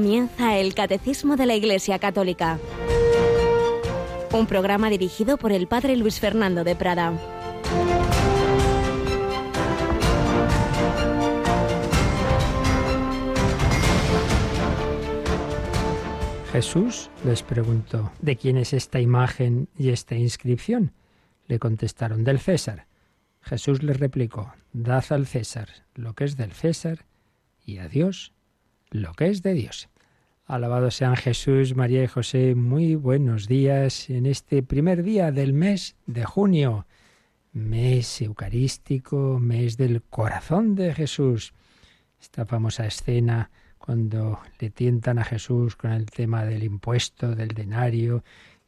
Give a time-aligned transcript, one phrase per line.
[0.00, 2.58] Comienza el Catecismo de la Iglesia Católica,
[4.32, 7.12] un programa dirigido por el Padre Luis Fernando de Prada.
[16.50, 20.94] Jesús les preguntó, ¿de quién es esta imagen y esta inscripción?
[21.46, 22.86] Le contestaron, del César.
[23.42, 27.04] Jesús les replicó, dad al César lo que es del César
[27.66, 28.32] y a Dios
[28.90, 29.88] lo que es de Dios.
[30.46, 35.94] Alabado sean Jesús, María y José, muy buenos días en este primer día del mes
[36.06, 36.86] de junio,
[37.52, 41.54] mes eucarístico, mes del corazón de Jesús.
[42.20, 48.24] Esta famosa escena cuando le tientan a Jesús con el tema del impuesto, del denario,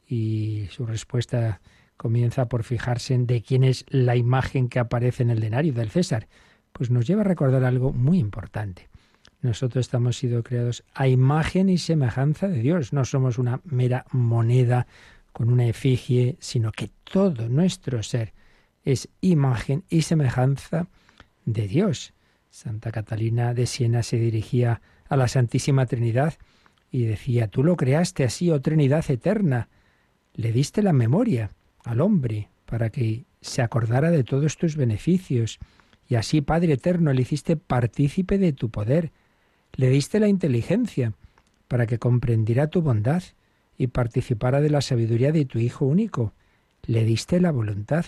[0.07, 1.61] y su respuesta
[1.97, 5.91] comienza por fijarse en de quién es la imagen que aparece en el denario del
[5.91, 6.28] César,
[6.73, 8.92] pues nos lleva a recordar algo muy importante.
[9.43, 12.93] Nosotros estamos sido creados a imagen y semejanza de Dios.
[12.93, 14.87] No somos una mera moneda
[15.33, 18.33] con una efigie, sino que todo nuestro ser
[18.84, 20.87] es imagen y semejanza
[21.45, 22.15] de Dios.
[22.51, 26.34] Santa Catalina de Siena se dirigía a la Santísima Trinidad
[26.93, 29.69] y decía, tú lo creaste así, oh Trinidad eterna.
[30.34, 31.51] Le diste la memoria
[31.84, 35.59] al hombre para que se acordara de todos tus beneficios.
[36.06, 39.11] Y así, Padre eterno, le hiciste partícipe de tu poder
[39.75, 41.12] le diste la inteligencia
[41.69, 43.23] para que comprendiera tu bondad
[43.78, 46.34] y participara de la sabiduría de tu Hijo único.
[46.84, 48.05] Le diste la voluntad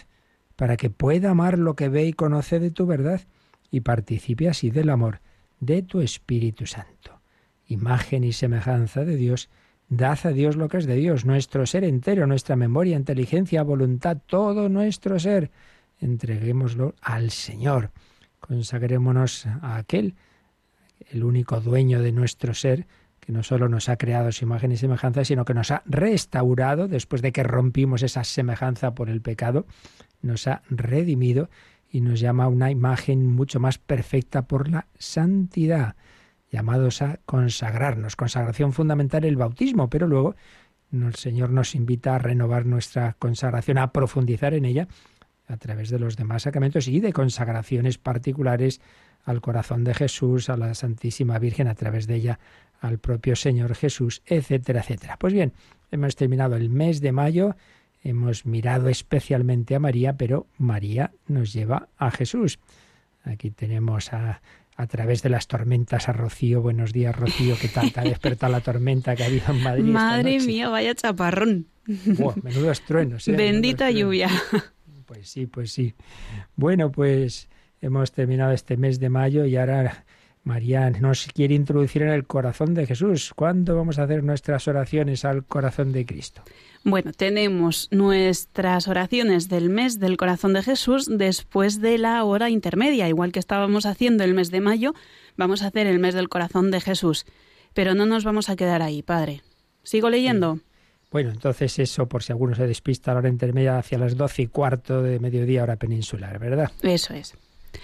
[0.57, 3.23] para que pueda amar lo que ve y conoce de tu verdad
[3.71, 5.21] y participe así del amor
[5.61, 7.21] de tu Espíritu Santo.
[7.67, 9.49] Imagen y semejanza de Dios,
[9.89, 14.19] dad a Dios lo que es de Dios, nuestro ser entero, nuestra memoria, inteligencia, voluntad,
[14.27, 15.51] todo nuestro ser.
[16.01, 17.91] Entreguémoslo al Señor.
[18.41, 20.15] Consagrémonos a aquel
[21.11, 22.87] el único dueño de nuestro ser,
[23.21, 26.89] que no solo nos ha creado su imagen y semejanza, sino que nos ha restaurado
[26.89, 29.67] después de que rompimos esa semejanza por el pecado,
[30.21, 31.49] nos ha redimido
[31.91, 35.97] y nos llama a una imagen mucho más perfecta por la santidad,
[36.51, 38.17] llamados a consagrarnos.
[38.17, 40.35] Consagración fundamental el bautismo, pero luego
[40.93, 44.89] el Señor nos invita a renovar nuestra consagración, a profundizar en ella
[45.47, 48.81] a través de los demás sacramentos y de consagraciones particulares
[49.25, 52.39] al corazón de Jesús, a la Santísima Virgen, a través de ella
[52.81, 55.17] al propio Señor Jesús, etcétera, etcétera.
[55.19, 55.53] Pues bien,
[55.91, 57.57] hemos terminado el mes de mayo,
[58.03, 62.59] hemos mirado especialmente a María, pero María nos lleva a Jesús.
[63.25, 64.43] Aquí tenemos a,
[64.77, 66.61] a través de las tormentas a Rocío.
[66.61, 67.57] Buenos días, Rocío.
[67.59, 67.93] ¿Qué tal?
[67.93, 69.85] ¿Te ha despertado la tormenta que ha habido en Madrid?
[69.85, 71.67] Madre mía, vaya chaparrón.
[71.87, 73.27] Buah, menudos truenos.
[73.29, 73.33] ¿eh?
[73.37, 74.29] Bendita lluvia.
[75.07, 75.95] Pues sí, pues sí.
[76.57, 77.49] Bueno, pues
[77.85, 80.05] hemos terminado este mes de mayo y ahora
[80.43, 83.33] María nos quiere introducir en el corazón de Jesús.
[83.35, 86.43] ¿Cuándo vamos a hacer nuestras oraciones al corazón de Cristo?
[86.83, 93.09] Bueno, tenemos nuestras oraciones del mes del corazón de Jesús después de la hora intermedia,
[93.09, 94.95] igual que estábamos haciendo el mes de mayo,
[95.37, 97.27] vamos a hacer el mes del corazón de Jesús.
[97.75, 99.43] Pero no nos vamos a quedar ahí, Padre.
[99.83, 100.59] ¿Sigo leyendo?
[101.11, 104.43] Bueno, entonces eso, por si alguno se despista, a la hora intermedia hacia las doce
[104.43, 106.73] y cuarto de mediodía hora peninsular, ¿verdad?
[106.83, 107.35] Eso es.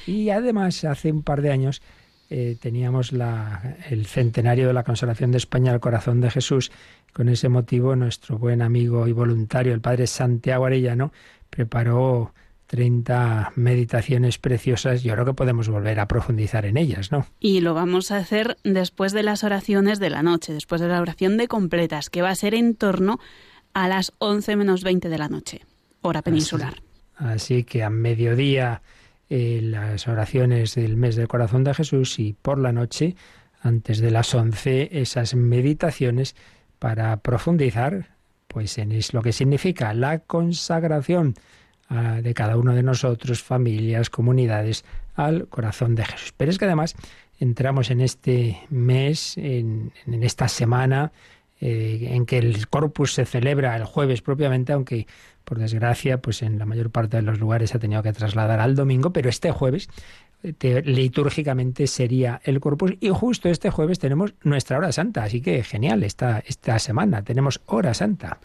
[0.06, 1.82] Y además, hace un par de años
[2.30, 6.70] eh, teníamos la, el centenario de la consagración de España al corazón de Jesús.
[7.12, 11.12] Con ese motivo, nuestro buen amigo y voluntario, el padre Santiago Arellano,
[11.50, 12.32] preparó
[12.70, 15.02] 30 meditaciones preciosas.
[15.02, 17.26] Yo creo que podemos volver a profundizar en ellas, ¿no?
[17.40, 21.00] Y lo vamos a hacer después de las oraciones de la noche, después de la
[21.00, 23.18] oración de completas, que va a ser en torno
[23.74, 25.62] a las 11 menos 20 de la noche,
[26.00, 26.74] hora peninsular.
[27.16, 28.82] Así, así que a mediodía
[29.30, 33.16] eh, las oraciones del mes del corazón de Jesús y por la noche,
[33.62, 36.36] antes de las once, esas meditaciones
[36.78, 38.09] para profundizar
[38.50, 41.34] pues en es lo que significa la consagración
[41.88, 44.84] ah, de cada uno de nosotros, familias, comunidades,
[45.15, 46.34] al corazón de Jesús.
[46.36, 46.97] Pero es que además
[47.38, 51.12] entramos en este mes, en, esta semana,
[51.60, 55.06] eh, en que el corpus se celebra el jueves propiamente, aunque
[55.45, 58.60] por desgracia, pues en la mayor parte de los lugares se ha tenido que trasladar
[58.60, 59.89] al domingo, pero este jueves
[60.42, 65.63] eh, litúrgicamente sería el Corpus y justo este jueves tenemos nuestra hora santa, así que
[65.63, 68.39] genial esta, esta semana, tenemos hora santa.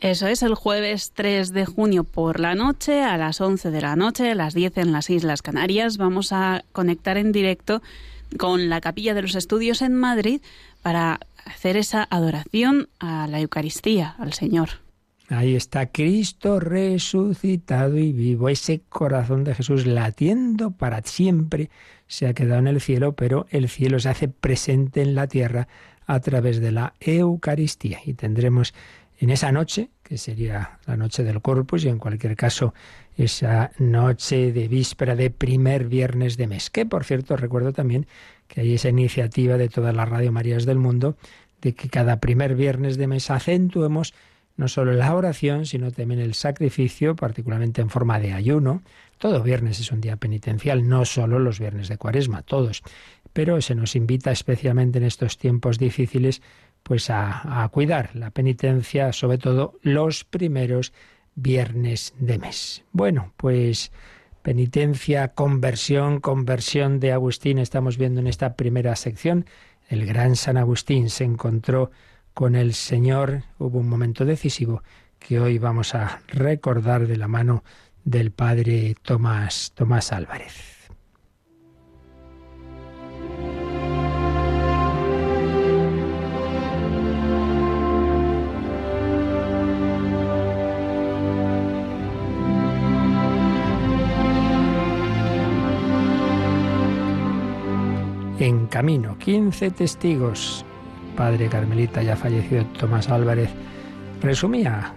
[0.00, 3.94] Eso es el jueves 3 de junio por la noche, a las 11 de la
[3.94, 5.96] noche, a las 10 en las Islas Canarias.
[5.96, 7.82] Vamos a conectar en directo
[8.36, 10.40] con la Capilla de los Estudios en Madrid
[10.82, 14.81] para hacer esa adoración a la Eucaristía, al Señor.
[15.32, 18.50] Ahí está Cristo resucitado y vivo.
[18.50, 21.70] Ese corazón de Jesús latiendo para siempre
[22.06, 25.68] se ha quedado en el cielo, pero el cielo se hace presente en la tierra
[26.06, 28.00] a través de la Eucaristía.
[28.04, 28.74] Y tendremos
[29.18, 32.74] en esa noche, que sería la noche del Corpus, y en cualquier caso
[33.16, 38.06] esa noche de víspera de primer viernes de mes, que por cierto recuerdo también
[38.48, 41.16] que hay esa iniciativa de todas las Radio Marías del mundo
[41.62, 44.12] de que cada primer viernes de mes acentuemos
[44.56, 48.82] no solo la oración, sino también el sacrificio, particularmente en forma de ayuno.
[49.18, 52.82] Todo viernes es un día penitencial, no solo los viernes de cuaresma, todos.
[53.32, 56.42] Pero se nos invita especialmente en estos tiempos difíciles
[56.82, 60.92] pues a, a cuidar la penitencia, sobre todo los primeros
[61.34, 62.84] viernes de mes.
[62.92, 63.92] Bueno, pues
[64.42, 69.46] penitencia, conversión, conversión de Agustín estamos viendo en esta primera sección.
[69.88, 71.90] El gran San Agustín se encontró
[72.34, 74.82] con el Señor, hubo un momento decisivo
[75.18, 77.62] que hoy vamos a recordar de la mano
[78.04, 80.90] del padre Tomás, Tomás Álvarez.
[98.38, 100.64] En camino, 15 testigos
[101.16, 103.50] padre carmelita ya fallecido Tomás Álvarez,
[104.20, 104.94] resumía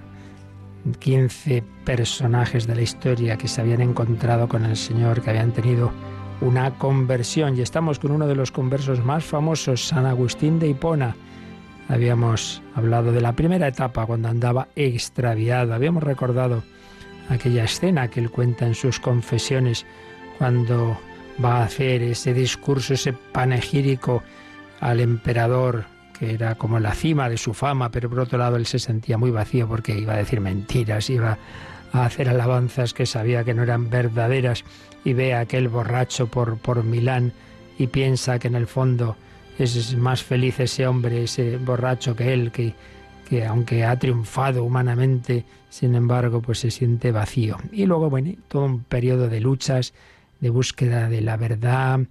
[0.99, 5.91] 15 personajes de la historia que se habían encontrado con el Señor, que habían tenido
[6.41, 7.57] una conversión.
[7.57, 11.15] Y estamos con uno de los conversos más famosos, San Agustín de Hipona.
[11.87, 15.73] Habíamos hablado de la primera etapa cuando andaba extraviado.
[15.73, 16.63] Habíamos recordado
[17.29, 19.85] aquella escena que él cuenta en sus confesiones
[20.37, 20.97] cuando
[21.43, 24.23] va a hacer ese discurso, ese panegírico
[24.79, 25.85] al emperador
[26.17, 29.17] que era como la cima de su fama, pero por otro lado él se sentía
[29.17, 31.37] muy vacío porque iba a decir mentiras, iba
[31.91, 34.63] a hacer alabanzas que sabía que no eran verdaderas
[35.03, 37.33] y ve a aquel borracho por, por Milán
[37.77, 39.15] y piensa que en el fondo
[39.57, 42.73] es más feliz ese hombre, ese borracho que él, que,
[43.29, 47.57] que aunque ha triunfado humanamente, sin embargo, pues se siente vacío.
[47.71, 49.93] Y luego, bueno, todo un periodo de luchas,
[50.41, 52.01] de búsqueda de la verdad,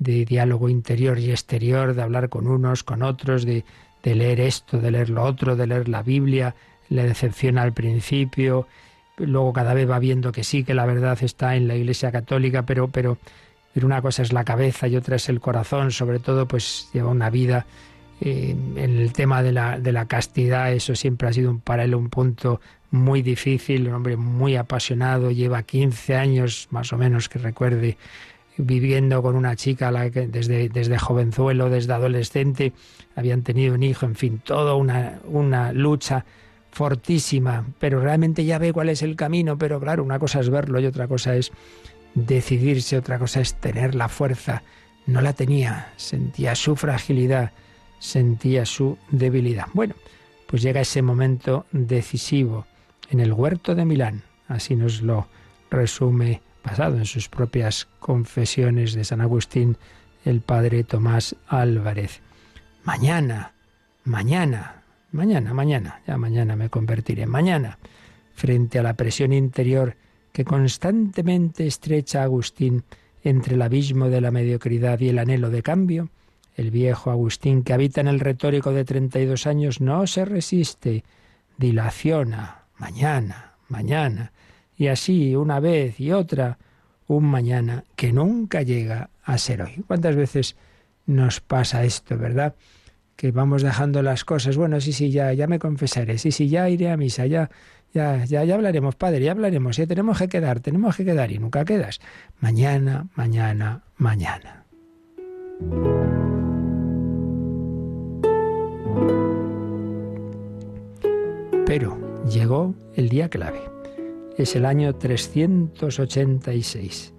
[0.00, 3.64] de diálogo interior y exterior, de hablar con unos, con otros, de,
[4.02, 6.54] de leer esto, de leer lo otro, de leer la Biblia,
[6.88, 8.66] le decepciona al principio,
[9.18, 12.64] luego cada vez va viendo que sí, que la verdad está en la Iglesia Católica,
[12.64, 13.18] pero, pero,
[13.74, 17.10] pero una cosa es la cabeza y otra es el corazón, sobre todo pues lleva
[17.10, 17.66] una vida
[18.22, 21.84] eh, en el tema de la, de la castidad, eso siempre ha sido un, para
[21.84, 22.60] él un punto
[22.90, 27.98] muy difícil, un hombre muy apasionado, lleva 15 años más o menos que recuerde
[28.60, 32.72] viviendo con una chica la que desde, desde jovenzuelo, desde adolescente,
[33.16, 36.24] habían tenido un hijo, en fin, toda una, una lucha
[36.70, 40.80] fortísima, pero realmente ya ve cuál es el camino, pero claro, una cosa es verlo
[40.80, 41.52] y otra cosa es
[42.14, 44.62] decidirse, otra cosa es tener la fuerza.
[45.06, 47.52] No la tenía, sentía su fragilidad,
[47.98, 49.66] sentía su debilidad.
[49.72, 49.94] Bueno,
[50.46, 52.66] pues llega ese momento decisivo
[53.10, 55.26] en el huerto de Milán, así nos lo
[55.70, 59.76] resume pasado en sus propias confesiones de San Agustín
[60.24, 62.20] el padre Tomás Álvarez.
[62.84, 63.52] Mañana,
[64.04, 67.78] mañana, mañana, mañana, ya mañana me convertiré, mañana,
[68.34, 69.96] frente a la presión interior
[70.32, 72.84] que constantemente estrecha a Agustín
[73.22, 76.10] entre el abismo de la mediocridad y el anhelo de cambio,
[76.56, 81.04] el viejo Agustín que habita en el retórico de 32 años no se resiste,
[81.58, 84.32] dilaciona, mañana, mañana,
[84.80, 86.56] y así una vez y otra,
[87.06, 89.84] un mañana que nunca llega a ser hoy.
[89.86, 90.56] ¿Cuántas veces
[91.04, 92.54] nos pasa esto, verdad?
[93.14, 96.70] Que vamos dejando las cosas, bueno, sí, sí, ya, ya me confesaré, sí, sí, ya
[96.70, 97.50] iré a misa, ya,
[97.92, 101.38] ya, ya, ya hablaremos, padre, ya hablaremos, ya tenemos que quedar, tenemos que quedar y
[101.38, 102.00] nunca quedas.
[102.40, 104.64] Mañana, mañana, mañana.
[111.66, 113.60] Pero llegó el día clave
[114.42, 117.12] es el año 386.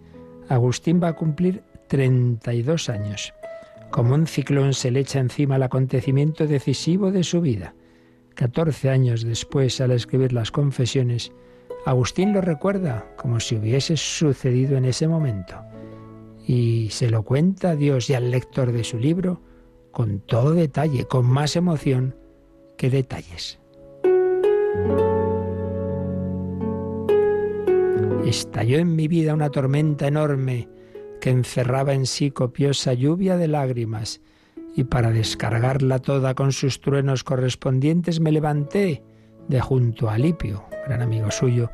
[0.49, 3.33] Agustín va a cumplir 32 años.
[3.91, 7.75] Como un ciclón se le echa encima el acontecimiento decisivo de su vida.
[8.35, 11.31] 14 años después, al escribir las confesiones,
[11.85, 15.55] Agustín lo recuerda como si hubiese sucedido en ese momento.
[16.47, 19.41] Y se lo cuenta a Dios y al lector de su libro
[19.91, 22.15] con todo detalle, con más emoción
[22.77, 23.59] que detalles.
[28.29, 30.69] Estalló en mi vida una tormenta enorme
[31.19, 34.21] que encerraba en sí copiosa lluvia de lágrimas,
[34.75, 39.03] y para descargarla toda con sus truenos correspondientes me levanté
[39.47, 41.69] de junto a Alipio, gran amigo suyo,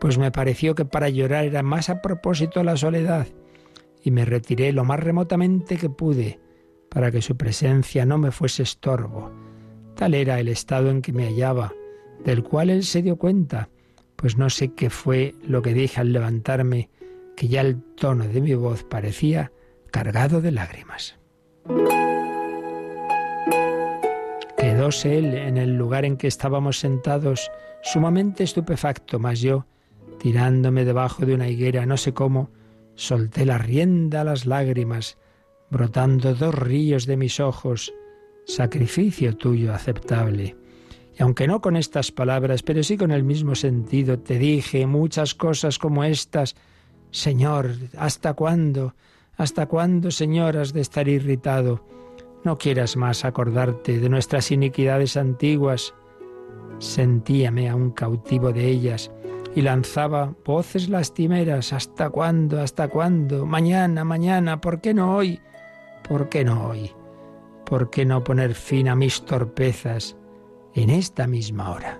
[0.00, 3.26] pues me pareció que para llorar era más a propósito la soledad,
[4.02, 6.40] y me retiré lo más remotamente que pude,
[6.88, 9.30] para que su presencia no me fuese estorbo.
[9.94, 11.72] Tal era el estado en que me hallaba,
[12.24, 13.68] del cual él se dio cuenta,
[14.18, 16.90] pues no sé qué fue lo que dije al levantarme,
[17.36, 19.52] que ya el tono de mi voz parecía
[19.92, 21.16] cargado de lágrimas.
[24.58, 27.48] Quedóse él en el lugar en que estábamos sentados,
[27.84, 29.66] sumamente estupefacto, mas yo,
[30.18, 32.50] tirándome debajo de una higuera, no sé cómo,
[32.96, 35.16] solté la rienda a las lágrimas,
[35.70, 37.94] brotando dos ríos de mis ojos,
[38.46, 40.57] sacrificio tuyo aceptable.
[41.18, 45.34] Y aunque no con estas palabras, pero sí con el mismo sentido, te dije muchas
[45.34, 46.54] cosas como estas,
[47.10, 48.94] Señor, ¿hasta cuándo?
[49.36, 51.84] ¿Hasta cuándo, Señor, has de estar irritado?
[52.44, 55.92] No quieras más acordarte de nuestras iniquidades antiguas.
[56.78, 59.10] Sentíame aún cautivo de ellas
[59.56, 61.72] y lanzaba voces lastimeras.
[61.72, 62.60] ¿Hasta cuándo?
[62.60, 63.44] ¿Hasta cuándo?
[63.44, 65.40] Mañana, mañana, ¿por qué no hoy?
[66.08, 66.92] ¿Por qué no hoy?
[67.66, 70.16] ¿Por qué no poner fin a mis torpezas
[70.82, 71.98] en esta misma hora?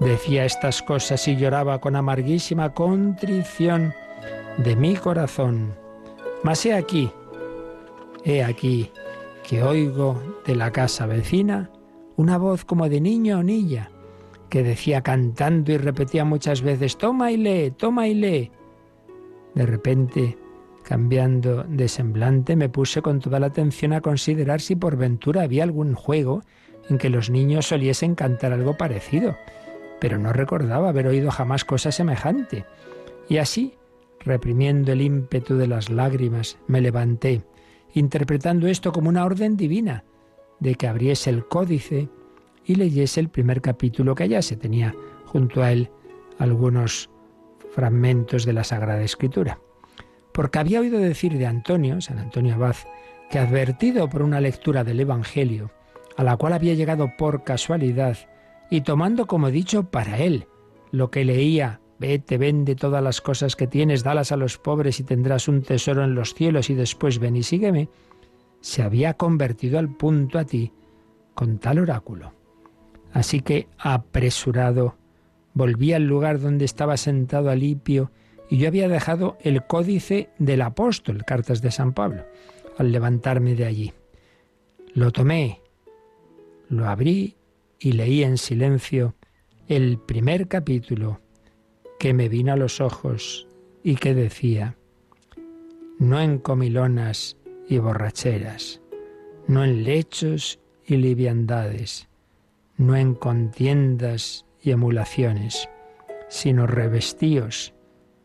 [0.00, 3.94] Decía estas cosas y lloraba con amarguísima contrición
[4.58, 5.74] de mi corazón.
[6.42, 7.10] Mas he aquí,
[8.24, 8.90] he aquí,
[9.48, 11.70] que oigo de la casa vecina
[12.16, 13.90] una voz como de niño o niña,
[14.48, 18.50] que decía cantando y repetía muchas veces, toma y lee, toma y lee.
[19.54, 20.38] De repente,
[20.84, 25.64] cambiando de semblante, me puse con toda la atención a considerar si por ventura había
[25.64, 26.42] algún juego
[26.88, 29.36] en que los niños soliesen cantar algo parecido,
[30.00, 32.66] pero no recordaba haber oído jamás cosa semejante.
[33.28, 33.74] Y así,
[34.20, 37.42] reprimiendo el ímpetu de las lágrimas, me levanté,
[37.94, 40.04] interpretando esto como una orden divina,
[40.60, 42.08] de que abriese el códice
[42.64, 44.94] y leyese el primer capítulo que se Tenía
[45.26, 45.90] junto a él
[46.38, 47.10] algunos
[47.74, 49.58] fragmentos de la Sagrada Escritura.
[50.34, 52.74] Porque había oído decir de Antonio, San Antonio Abad,
[53.30, 55.70] que advertido por una lectura del Evangelio,
[56.16, 58.18] a la cual había llegado por casualidad,
[58.68, 60.48] y tomando como dicho para él
[60.90, 65.04] lo que leía, vete, vende todas las cosas que tienes, dalas a los pobres y
[65.04, 67.88] tendrás un tesoro en los cielos y después ven y sígueme,
[68.60, 70.72] se había convertido al punto a ti
[71.34, 72.32] con tal oráculo.
[73.12, 74.96] Así que, apresurado,
[75.52, 78.10] volví al lugar donde estaba sentado Alipio
[78.48, 82.24] y yo había dejado el códice del apóstol, cartas de San Pablo,
[82.78, 83.92] al levantarme de allí.
[84.94, 85.60] Lo tomé,
[86.68, 87.36] lo abrí
[87.78, 89.14] y leí en silencio
[89.68, 91.20] el primer capítulo
[91.98, 93.48] que me vino a los ojos
[93.82, 94.76] y que decía,
[95.98, 97.36] no en comilonas
[97.68, 98.80] y borracheras,
[99.46, 102.08] no en lechos y liviandades,
[102.76, 105.68] no en contiendas y emulaciones,
[106.28, 107.74] sino revestíos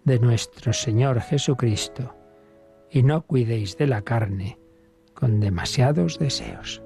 [0.04, 2.16] de nuestro Señor Jesucristo,
[2.92, 4.58] y no cuidéis de la carne
[5.14, 6.82] con demasiados deseos.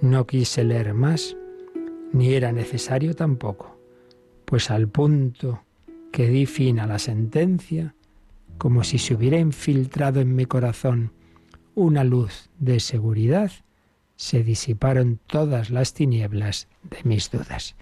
[0.00, 1.36] No quise leer más,
[2.12, 3.78] ni era necesario tampoco,
[4.44, 5.62] pues al punto
[6.12, 7.94] que di fin a la sentencia,
[8.58, 11.12] como si se hubiera infiltrado en mi corazón
[11.74, 13.50] una luz de seguridad,
[14.16, 17.76] se disiparon todas las tinieblas de mis dudas.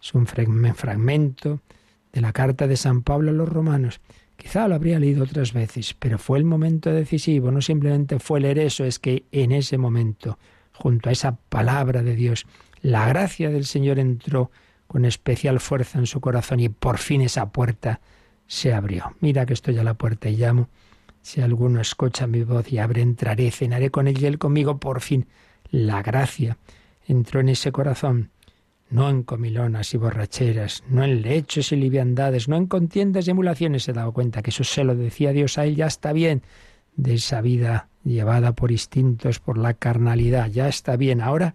[0.00, 1.60] Es un fragmento
[2.12, 4.00] de la carta de San Pablo a los romanos.
[4.36, 8.58] Quizá lo habría leído otras veces, pero fue el momento decisivo, no simplemente fue leer
[8.58, 10.38] eso, es que en ese momento,
[10.72, 12.46] junto a esa palabra de Dios,
[12.82, 14.50] la gracia del Señor entró
[14.86, 18.00] con especial fuerza en su corazón y por fin esa puerta
[18.46, 19.16] se abrió.
[19.20, 20.68] Mira que estoy a la puerta y llamo.
[21.22, 24.78] Si alguno escucha mi voz y abre, entraré, cenaré con él y él conmigo.
[24.78, 25.26] Por fin,
[25.70, 26.56] la gracia
[27.08, 28.30] entró en ese corazón,
[28.88, 33.84] no en comilonas y borracheras, no en lechos y liviandades, no en contiendas y emulaciones.
[33.84, 36.42] Se dado cuenta que eso se lo decía Dios a él, ya está bien,
[36.96, 41.20] de esa vida llevada por instintos, por la carnalidad, ya está bien.
[41.20, 41.54] Ahora,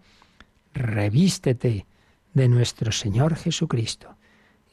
[0.74, 1.86] revístete
[2.34, 4.16] de nuestro Señor Jesucristo.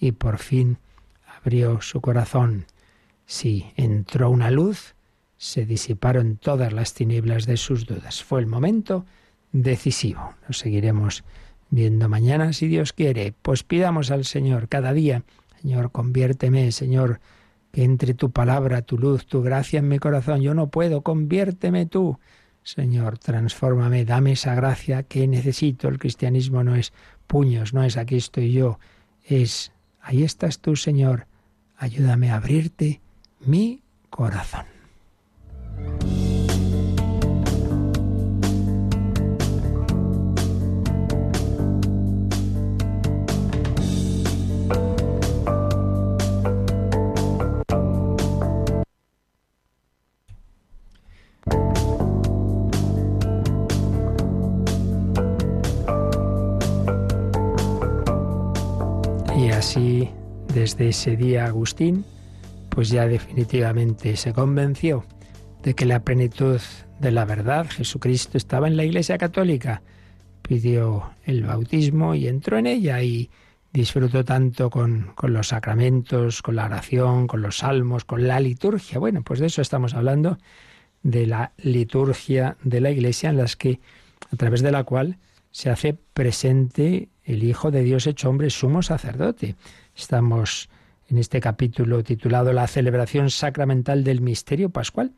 [0.00, 0.78] Y por fin
[1.26, 2.66] abrió su corazón
[3.30, 4.94] Sí, entró una luz,
[5.36, 8.24] se disiparon todas las tinieblas de sus dudas.
[8.24, 9.04] Fue el momento
[9.52, 10.34] decisivo.
[10.48, 11.24] Nos seguiremos
[11.70, 13.34] viendo mañana si Dios quiere.
[13.42, 15.22] Pues pidamos al Señor cada día,
[15.60, 17.20] Señor, conviérteme, Señor,
[17.72, 20.40] que entre tu palabra, tu luz, tu gracia en mi corazón.
[20.40, 22.18] Yo no puedo, conviérteme tú.
[22.62, 25.88] Señor, transfórmame, dame esa gracia que necesito.
[25.88, 26.92] El cristianismo no es
[27.26, 28.78] puños, no es aquí estoy yo,
[29.24, 31.26] es ahí estás tú, Señor.
[31.76, 33.00] Ayúdame a abrirte
[33.40, 34.77] mi corazón.
[60.78, 62.04] Desde ese día Agustín,
[62.70, 65.04] pues ya definitivamente se convenció
[65.62, 66.60] de que la plenitud
[67.00, 69.82] de la verdad, Jesucristo, estaba en la Iglesia Católica.
[70.42, 73.28] Pidió el bautismo y entró en ella y
[73.72, 79.00] disfrutó tanto con, con, los sacramentos, con la oración, con los salmos, con la liturgia.
[79.00, 80.38] Bueno, pues de eso estamos hablando,
[81.02, 83.80] de la liturgia de la Iglesia, en las que,
[84.32, 85.18] a través de la cual
[85.50, 89.56] se hace presente el Hijo de Dios hecho hombre, sumo sacerdote.
[89.98, 90.68] Estamos
[91.08, 95.12] en este capítulo titulado La celebración sacramental del misterio pascual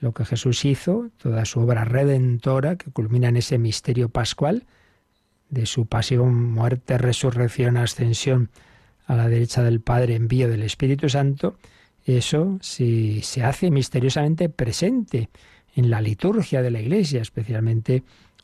[0.00, 4.66] lo que Jesús hizo, toda su obra redentora que culmina en ese misterio pascual,
[5.48, 8.50] de su pasión, muerte, resurrección, ascensión
[9.06, 11.56] a la derecha del Padre, envío del Espíritu Santo,
[12.04, 15.30] eso si se hace misteriosamente presente
[15.76, 18.02] en la liturgia de la Iglesia, especialmente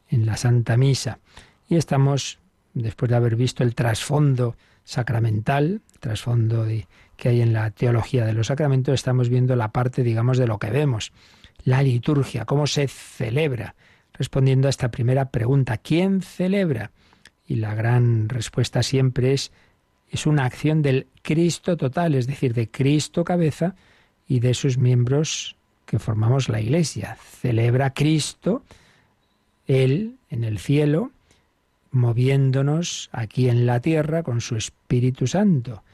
[0.09, 1.19] en la Santa Misa.
[1.69, 2.39] Y estamos,
[2.73, 6.67] después de haber visto el trasfondo sacramental, trasfondo
[7.17, 10.59] que hay en la teología de los sacramentos, estamos viendo la parte, digamos, de lo
[10.59, 11.12] que vemos
[11.65, 13.75] la liturgia, cómo se celebra,
[14.12, 16.91] respondiendo a esta primera pregunta, ¿quién celebra?
[17.47, 19.53] Y la gran respuesta siempre es,
[20.11, 23.75] es una acción del Cristo total, es decir, de Cristo cabeza
[24.27, 27.17] y de sus miembros que formamos la Iglesia.
[27.41, 28.62] Celebra Cristo,
[29.67, 31.11] Él en el cielo,
[31.93, 35.85] moviéndonos aquí en la tierra con su Espíritu Santo.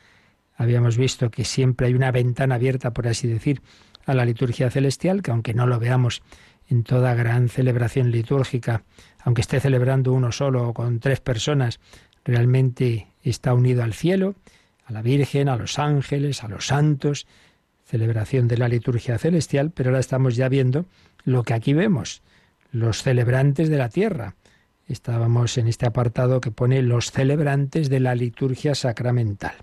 [0.57, 3.61] Habíamos visto que siempre hay una ventana abierta, por así decir,
[4.07, 6.23] a la liturgia celestial, que aunque no lo veamos
[6.69, 8.83] en toda gran celebración litúrgica,
[9.23, 11.81] aunque esté celebrando uno solo o con tres personas,
[12.25, 14.35] realmente está unido al cielo,
[14.85, 17.27] a la Virgen, a los ángeles, a los santos,
[17.85, 20.87] celebración de la liturgia celestial, pero ahora estamos ya viendo
[21.25, 22.23] lo que aquí vemos,
[22.71, 24.35] los celebrantes de la tierra.
[24.89, 29.55] Estábamos en este apartado que pone los celebrantes de la liturgia sacramental.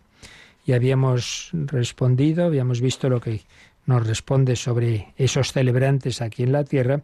[0.66, 3.42] Y habíamos respondido, habíamos visto lo que
[3.86, 7.02] nos responde sobre esos celebrantes aquí en la tierra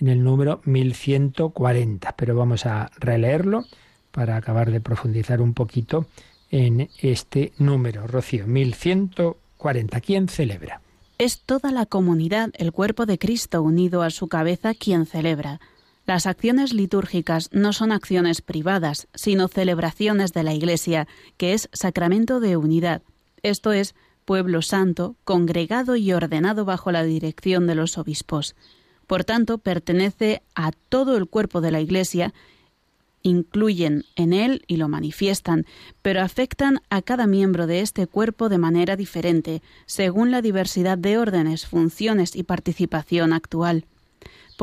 [0.00, 2.14] en el número 1140.
[2.16, 3.64] Pero vamos a releerlo
[4.10, 6.06] para acabar de profundizar un poquito
[6.50, 8.06] en este número.
[8.06, 10.00] Rocío, 1140.
[10.00, 10.80] ¿Quién celebra?
[11.18, 15.60] Es toda la comunidad, el cuerpo de Cristo unido a su cabeza, quien celebra.
[16.04, 22.40] Las acciones litúrgicas no son acciones privadas, sino celebraciones de la Iglesia, que es sacramento
[22.40, 23.02] de unidad.
[23.42, 28.56] Esto es pueblo santo, congregado y ordenado bajo la dirección de los obispos.
[29.06, 32.34] Por tanto, pertenece a todo el cuerpo de la Iglesia,
[33.22, 35.66] incluyen en él y lo manifiestan,
[36.02, 41.18] pero afectan a cada miembro de este cuerpo de manera diferente, según la diversidad de
[41.18, 43.86] órdenes, funciones y participación actual.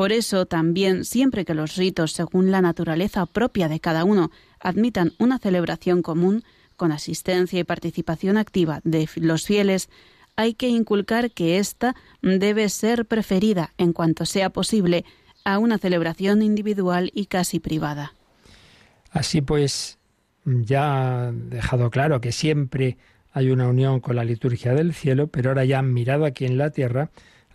[0.00, 5.12] Por eso también, siempre que los ritos, según la naturaleza propia de cada uno, admitan
[5.18, 6.42] una celebración común,
[6.78, 9.90] con asistencia y participación activa de los fieles,
[10.36, 15.04] hay que inculcar que ésta debe ser preferida, en cuanto sea posible,
[15.44, 18.14] a una celebración individual y casi privada.
[19.10, 19.98] Así pues,
[20.46, 22.96] ya ha dejado claro que siempre
[23.32, 26.70] hay una unión con la liturgia del cielo, pero ahora ya mirado aquí en la
[26.70, 27.10] tierra,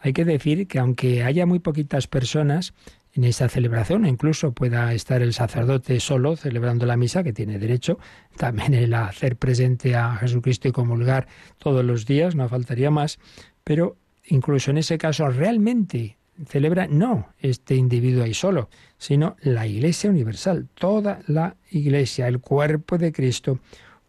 [0.06, 2.76] hay que decir que aunque haya muy poquitas personas
[3.13, 7.98] en esa celebración, incluso pueda estar el sacerdote solo celebrando la misa, que tiene derecho,
[8.38, 13.18] también el hacer presente a Jesucristo y comulgar todos los días, no faltaría más,
[13.63, 20.12] pero incluso en ese caso realmente celebra no este individuo ahí solo, sino la Iglesia
[20.12, 23.58] universal, toda la Iglesia, el cuerpo de Cristo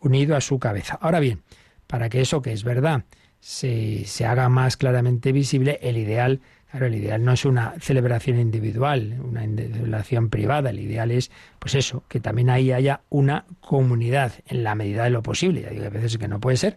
[0.01, 0.99] unido a su cabeza.
[1.01, 1.41] Ahora bien,
[1.87, 3.05] para que eso que es verdad
[3.47, 8.41] se, se haga más claramente visible, el ideal Claro, el ideal no es una celebración
[8.41, 10.71] individual, una celebración privada.
[10.71, 11.31] El ideal es,
[11.61, 15.63] pues eso, que también ahí haya una comunidad en la medida de lo posible.
[15.63, 16.77] Ya digo que a veces que no puede ser,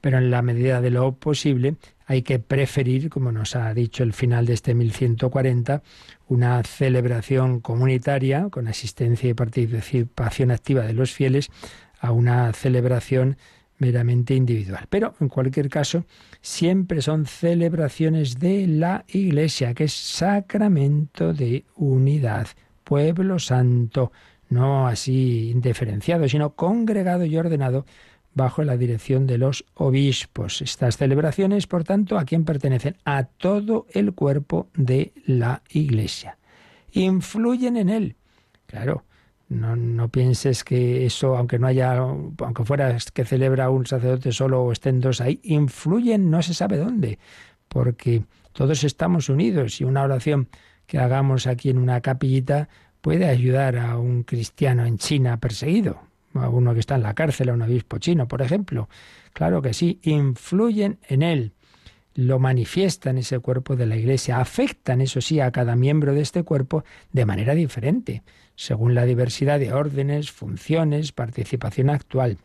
[0.00, 1.76] pero en la medida de lo posible
[2.06, 5.82] hay que preferir, como nos ha dicho el final de este 1140,
[6.28, 11.50] una celebración comunitaria con asistencia y participación activa de los fieles
[12.00, 13.36] a una celebración
[13.78, 14.86] meramente individual.
[14.88, 16.04] Pero en cualquier caso,
[16.40, 22.48] siempre son celebraciones de la Iglesia, que es sacramento de unidad,
[22.84, 24.12] pueblo santo,
[24.48, 27.84] no así indiferenciado, sino congregado y ordenado
[28.34, 30.60] bajo la dirección de los obispos.
[30.60, 32.96] Estas celebraciones, por tanto, ¿a quién pertenecen?
[33.04, 36.38] A todo el cuerpo de la Iglesia.
[36.92, 38.16] Influyen en él.
[38.66, 39.04] Claro,
[39.48, 44.62] no, no, pienses que eso, aunque no haya, aunque fuera que celebra un sacerdote solo
[44.62, 47.18] o estén dos ahí, influyen no se sabe dónde,
[47.68, 50.48] porque todos estamos unidos y una oración
[50.86, 52.68] que hagamos aquí en una capillita
[53.00, 56.00] puede ayudar a un cristiano en China perseguido.
[56.34, 58.88] a uno que está en la cárcel, a un obispo chino, por ejemplo.
[59.32, 61.52] Claro que sí, influyen en él,
[62.16, 66.42] lo manifiestan ese cuerpo de la Iglesia, afectan, eso sí, a cada miembro de este
[66.42, 68.22] cuerpo de manera diferente,
[68.56, 72.38] según la diversidad de órdenes, funciones, participación actual.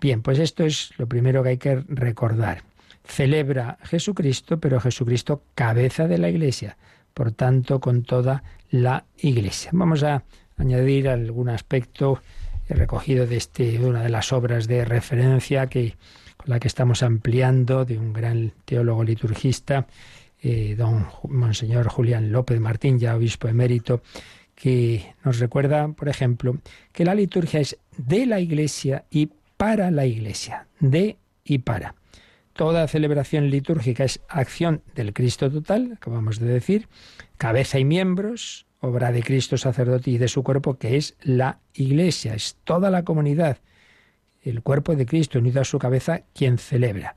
[0.00, 2.62] Bien, pues esto es lo primero que hay que recordar.
[3.04, 6.78] Celebra Jesucristo, pero Jesucristo cabeza de la Iglesia,
[7.12, 9.70] por tanto, con toda la Iglesia.
[9.74, 10.22] Vamos a
[10.56, 12.22] añadir algún aspecto
[12.70, 15.94] recogido de, este, una de las obras de referencia que,
[16.38, 19.86] con la que estamos ampliando, de un gran teólogo liturgista,
[20.40, 24.02] eh, don Monseñor Julián López Martín, ya obispo emérito,
[24.54, 26.58] que nos recuerda, por ejemplo,
[26.92, 31.94] que la liturgia es de la Iglesia y para la Iglesia, de y para.
[32.54, 36.88] Toda celebración litúrgica es acción del Cristo total, acabamos de decir,
[37.36, 42.34] cabeza y miembros, obra de Cristo sacerdote y de su cuerpo, que es la Iglesia,
[42.34, 43.58] es toda la comunidad,
[44.42, 47.16] el cuerpo de Cristo unido a su cabeza, quien celebra.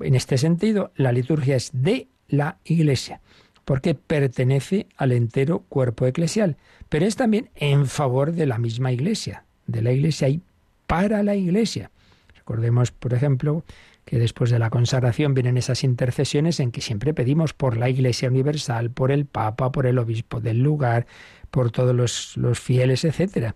[0.00, 3.20] En este sentido, la liturgia es de la Iglesia,
[3.64, 6.56] porque pertenece al entero cuerpo eclesial,
[6.88, 10.42] pero es también en favor de la misma Iglesia, de la Iglesia y
[10.86, 11.90] para la Iglesia.
[12.34, 13.64] Recordemos, por ejemplo,
[14.04, 18.28] que después de la consagración vienen esas intercesiones en que siempre pedimos por la Iglesia
[18.28, 21.06] Universal, por el Papa, por el obispo del lugar,
[21.50, 23.54] por todos los, los fieles, etcétera,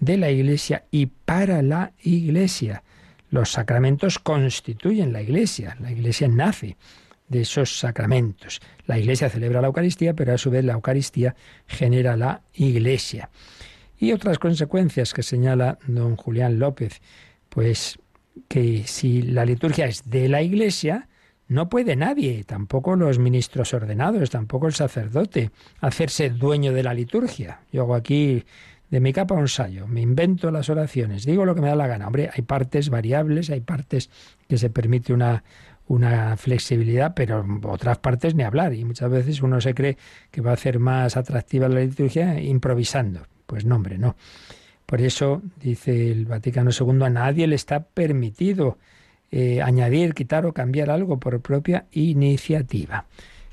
[0.00, 2.82] de la Iglesia y para la Iglesia.
[3.30, 6.76] Los sacramentos constituyen la Iglesia, la Iglesia nace
[7.28, 8.60] de esos sacramentos.
[8.86, 11.34] La Iglesia celebra la Eucaristía, pero a su vez la Eucaristía
[11.66, 13.30] genera la Iglesia.
[13.98, 17.00] Y otras consecuencias que señala don Julián López,
[17.48, 17.98] pues
[18.48, 21.08] que si la liturgia es de la Iglesia,
[21.48, 27.60] no puede nadie, tampoco los ministros ordenados, tampoco el sacerdote, hacerse dueño de la liturgia.
[27.72, 28.44] Yo hago aquí
[28.90, 31.86] de mi capa un sallo, me invento las oraciones, digo lo que me da la
[31.86, 32.06] gana.
[32.06, 34.10] Hombre, hay partes variables, hay partes
[34.48, 35.42] que se permite una,
[35.88, 38.74] una flexibilidad, pero otras partes ni hablar.
[38.74, 39.96] Y muchas veces uno se cree
[40.30, 43.22] que va a hacer más atractiva la liturgia improvisando.
[43.46, 44.16] Pues no, hombre, no.
[44.86, 48.78] Por eso, dice el Vaticano II, a nadie le está permitido
[49.32, 53.06] eh, añadir, quitar o cambiar algo por propia iniciativa.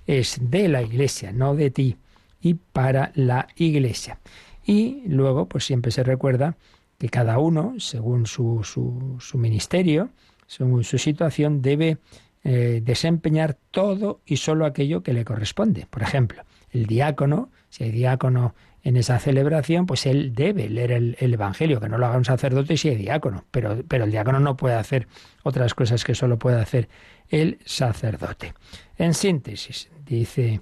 [0.05, 1.97] Es de la Iglesia, no de ti,
[2.41, 4.19] y para la Iglesia.
[4.65, 6.57] Y luego, pues siempre se recuerda
[6.97, 10.09] que cada uno, según su, su, ministerio,
[10.47, 11.97] según su situación, debe
[12.43, 15.85] eh, desempeñar todo y solo aquello que le corresponde.
[15.89, 21.15] Por ejemplo, el diácono, si hay diácono en esa celebración, pues él debe leer el,
[21.19, 24.57] Evangelio, que no lo haga un sacerdote si es diácono, pero, pero el diácono no
[24.57, 25.07] puede hacer
[25.43, 26.89] otras cosas que solo puede hacer
[27.29, 28.53] el sacerdote.
[28.97, 30.61] En síntesis, dice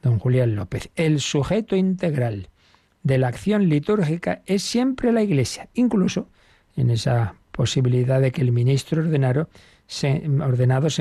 [0.00, 2.48] don Julián López, el sujeto integral
[3.06, 6.28] de la acción litúrgica es siempre la Iglesia, incluso
[6.74, 9.48] en esa posibilidad de que el ministro ordenado
[9.86, 10.24] se,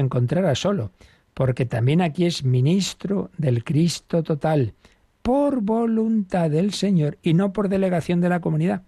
[0.02, 0.92] encontrara solo,
[1.34, 4.76] porque también aquí es ministro del Cristo total,
[5.24, 8.84] por voluntad del Señor y no por delegación de la comunidad.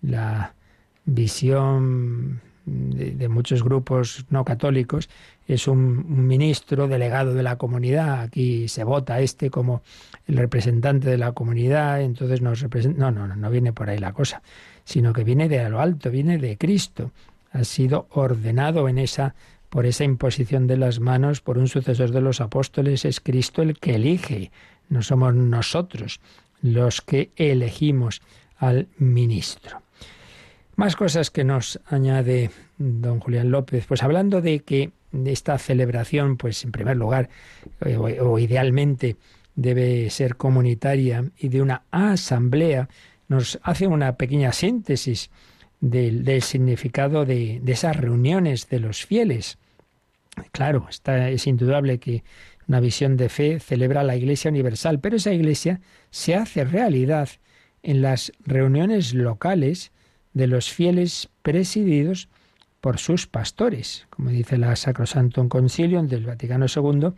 [0.00, 0.54] La
[1.04, 5.08] visión de, muchos grupos no católicos
[5.46, 8.20] es un, ministro delegado de la comunidad.
[8.20, 9.82] Aquí se vota este como
[10.26, 12.98] el representante de la comunidad, entonces nos representa.
[12.98, 14.42] No, no, no, no viene por ahí la cosa,
[14.84, 17.12] sino que viene de lo alto, viene de Cristo.
[17.52, 19.34] Ha sido ordenado en esa
[19.70, 23.78] por esa imposición de las manos por un sucesor de los apóstoles, es Cristo el
[23.78, 24.50] que elige
[24.88, 26.20] no somos nosotros
[26.62, 28.22] los que elegimos
[28.58, 29.82] al ministro.
[30.76, 34.90] Más cosas que nos añade don Julián López, pues hablando de que
[35.24, 37.30] esta celebración, pues en primer lugar,
[37.80, 39.16] eh, o, idealmente
[39.54, 42.90] debe ser comunitaria y de una asamblea,
[43.28, 45.30] nos hace una pequeña síntesis
[45.80, 49.56] del, significado de, de, esas reuniones de los fieles.
[50.52, 52.22] Claro, está, es indudable que
[52.68, 57.30] una visión de fe, celebra la Iglesia Universal, pero esa Iglesia se hace realidad
[57.82, 59.90] en las reuniones locales
[60.36, 62.28] de los fieles presididos
[62.82, 64.06] por sus pastores.
[64.10, 67.14] Como dice la Sacrosantum Concilium del Vaticano II,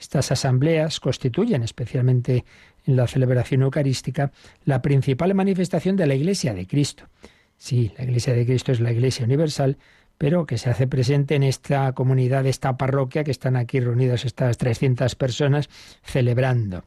[0.00, 2.46] estas asambleas constituyen, especialmente
[2.86, 4.32] en la celebración eucarística,
[4.64, 7.04] la principal manifestación de la Iglesia de Cristo.
[7.58, 9.76] Sí, la Iglesia de Cristo es la Iglesia universal,
[10.16, 14.56] pero que se hace presente en esta comunidad, esta parroquia, que están aquí reunidas estas
[14.56, 15.68] 300 personas
[16.02, 16.84] celebrando.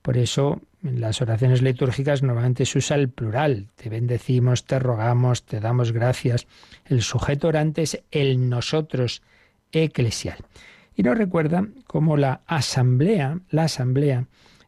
[0.00, 3.68] Por eso en las oraciones litúrgicas normalmente se usa el plural.
[3.76, 6.46] Te bendecimos, te rogamos, te damos gracias.
[6.84, 9.22] El sujeto orante es el nosotros
[9.70, 10.38] eclesial.
[10.96, 14.26] Y nos recuerda cómo la asamblea, la asamblea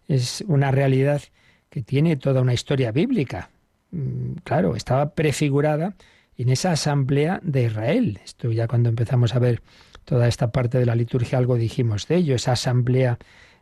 [0.08, 1.22] es una realidad
[1.68, 3.50] que tiene toda una historia bíblica.
[3.90, 5.94] mm, claro, estaba prefigurada
[6.36, 8.20] en esa asamblea de Israel.
[8.24, 9.62] Esto ya cuando empezamos a ver
[10.04, 13.18] toda esta parte de la liturgia algo dijimos de ello, esa asamblea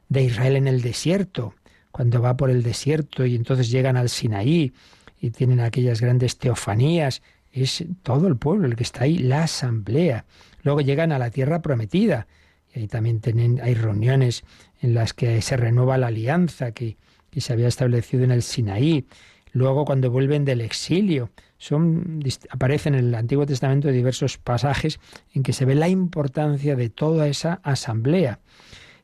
[0.09, 1.55] de Israel en el desierto,
[1.92, 4.72] cuando va por el desierto y entonces llegan al Sinaí
[5.20, 10.24] y tienen aquellas grandes teofanías, es todo el pueblo el que está ahí, la asamblea.
[10.62, 12.26] Luego llegan a la tierra prometida
[12.74, 14.42] y ahí también tienen, hay reuniones
[14.81, 16.96] en las que se renueva la alianza que,
[17.31, 19.07] que se había establecido en el Sinaí.
[19.52, 24.98] Luego cuando vuelven del exilio, son, aparecen en el Antiguo Testamento diversos pasajes
[25.33, 28.40] en que se ve la importancia de toda esa asamblea.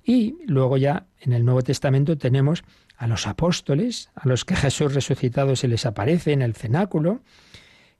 [0.08, 2.64] Y luego ya en el Nuevo Testamento tenemos
[2.96, 7.20] a los apóstoles, a los que Jesús resucitado se les aparece en el cenáculo,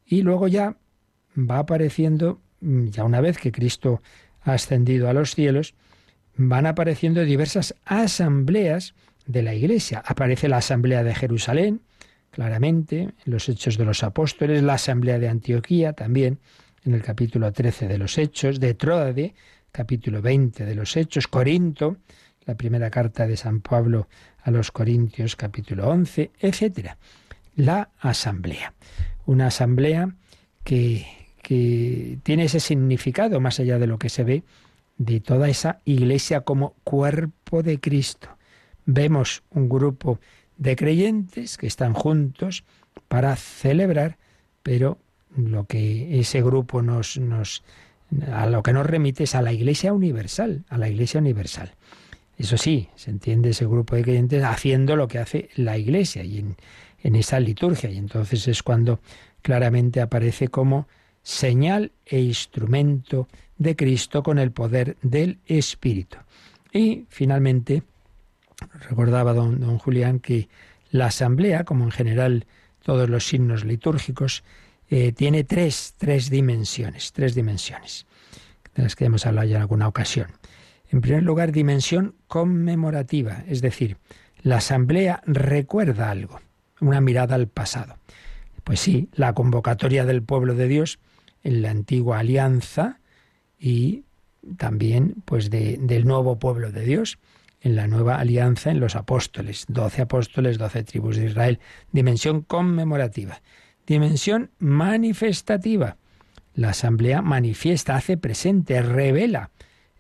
[0.06, 0.78] y luego ya
[1.36, 4.00] va apareciendo, mm, ya una vez que Cristo
[4.40, 5.74] ha ascendido a los cielos,
[6.34, 8.94] van apareciendo diversas asambleas
[9.26, 10.02] de la Iglesia.
[10.06, 11.82] Aparece la asamblea de Jerusalén,
[12.30, 16.38] claramente, en los Hechos de los Apóstoles, la Asamblea de Antioquía también,
[16.86, 19.34] en el capítulo 13 de los Hechos, de Tróade,
[19.78, 21.98] capítulo 20 de los Hechos, Corinto,
[22.46, 24.08] la primera carta de San Pablo
[24.42, 26.96] a los Corintios, capítulo 11, etc.
[27.54, 28.74] La Asamblea.
[29.26, 30.12] Una asamblea
[30.64, 31.06] que,
[31.42, 34.42] que tiene ese significado, más allá de lo que se ve,
[34.96, 38.30] de toda esa iglesia como cuerpo de Cristo.
[38.84, 40.18] Vemos un grupo
[40.56, 42.64] de creyentes que están juntos
[43.06, 44.18] para celebrar,
[44.64, 44.98] pero
[45.36, 47.62] lo que ese grupo nos, nos
[48.32, 51.72] a lo que nos remite es a la Iglesia universal, a la Iglesia universal.
[52.36, 56.38] Eso sí, se entiende ese grupo de creyentes haciendo lo que hace la Iglesia y
[56.38, 56.56] en,
[57.02, 57.90] en esa liturgia.
[57.90, 59.00] Y entonces es cuando
[59.42, 60.86] claramente aparece como
[61.22, 66.18] señal e instrumento de Cristo con el poder del Espíritu.
[66.72, 67.82] Y finalmente,
[68.88, 70.48] Recordaba don, don Julián que
[70.90, 72.46] la asamblea, como en general
[72.82, 74.42] todos los signos litúrgicos,
[74.90, 78.06] eh, tiene tres, tres dimensiones, tres dimensiones,
[78.74, 80.28] de las que hemos hablado ya en alguna ocasión.
[80.90, 83.98] En primer lugar, dimensión conmemorativa, es decir,
[84.42, 86.40] la asamblea recuerda algo,
[86.80, 87.96] una mirada al pasado.
[88.64, 90.98] Pues sí, la convocatoria del pueblo de Dios
[91.42, 93.00] en la antigua alianza
[93.58, 94.04] y
[94.56, 97.18] también pues del nuevo pueblo de Dios
[97.60, 101.58] en la nueva alianza en los apóstoles, doce apóstoles, doce tribus de Israel.
[101.92, 103.40] Dimensión conmemorativa.
[103.88, 105.96] Dimensión manifestativa.
[106.54, 109.50] La asamblea manifiesta, hace presente, revela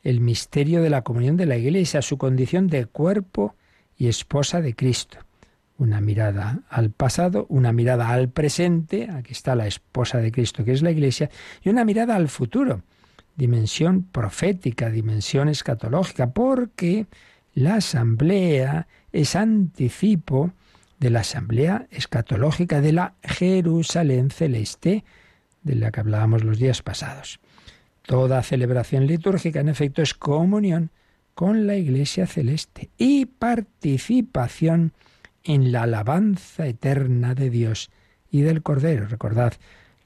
[0.02, 3.54] el misterio de la comunión de la Iglesia, su condición de cuerpo
[3.96, 5.16] y esposa de Cristo.
[5.78, 10.72] Una mirada al pasado, una mirada al presente, aquí está la esposa de Cristo que
[10.72, 11.30] es la Iglesia,
[11.62, 12.82] y una mirada al futuro,
[13.36, 17.06] dimensión profética, dimensión escatológica, porque
[17.54, 20.52] la asamblea es anticipo
[20.98, 25.04] de la asamblea escatológica de la Jerusalén celeste,
[25.62, 27.40] de la que hablábamos los días pasados.
[28.02, 30.90] Toda celebración litúrgica, en efecto, es comunión
[31.34, 34.92] con la Iglesia celeste y participación
[35.44, 37.90] en la alabanza eterna de Dios
[38.30, 39.06] y del Cordero.
[39.06, 39.54] Recordad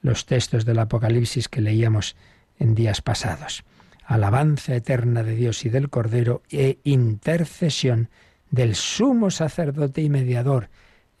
[0.01, 2.15] los textos del Apocalipsis que leíamos
[2.59, 3.63] en días pasados
[4.05, 8.09] alabanza eterna de Dios y del Cordero e intercesión
[8.51, 10.69] del sumo sacerdote y mediador.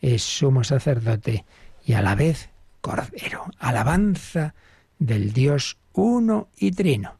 [0.03, 1.45] Es sumo sacerdote
[1.85, 2.49] y a la vez
[2.81, 3.45] Cordero.
[3.57, 4.53] Alabanza
[4.99, 7.19] del Dios uno y trino.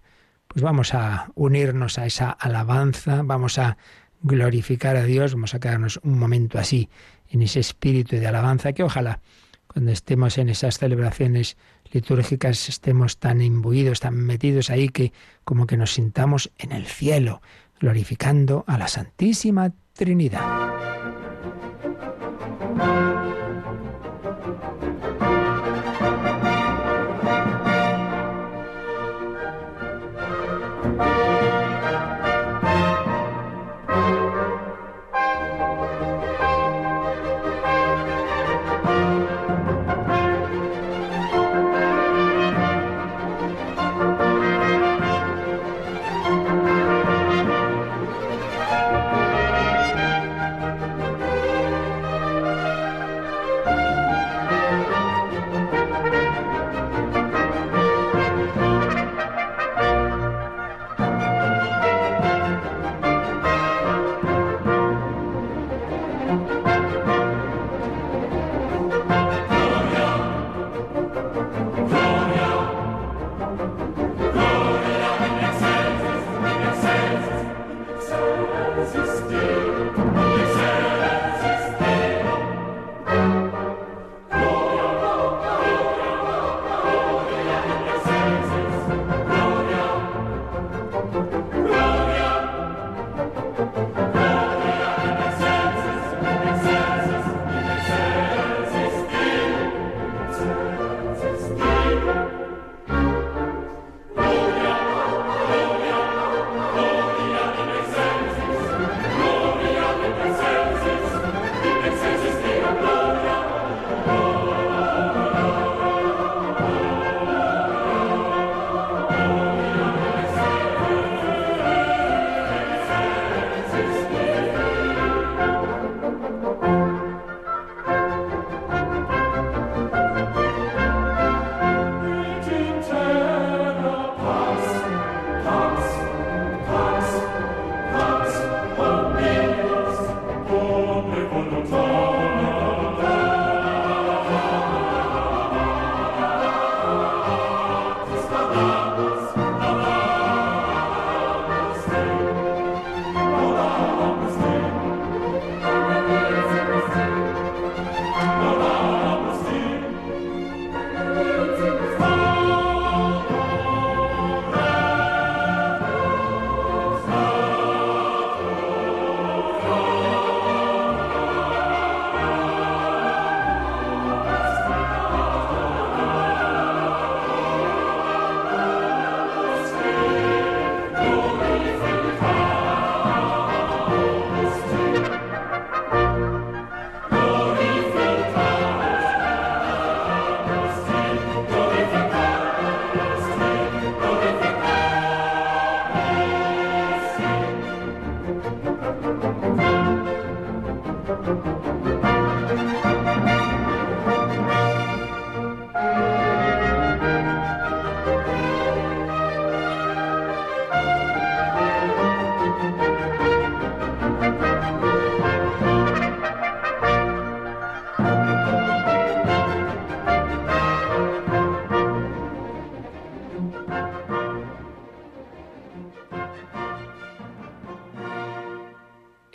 [0.50, 3.78] Pues vamos a unirnos a esa alabanza, vamos a
[4.22, 6.90] glorificar a Dios, vamos a quedarnos un momento así
[7.30, 9.22] en ese espíritu de alabanza que ojalá
[9.68, 11.56] cuando estemos en esas celebraciones
[11.90, 15.14] litúrgicas estemos tan imbuidos, tan metidos ahí que
[15.46, 17.42] como que nos sintamos en el cielo,
[17.80, 21.03] glorificando a la Santísima Trinidad.
[22.76, 23.13] Thank you.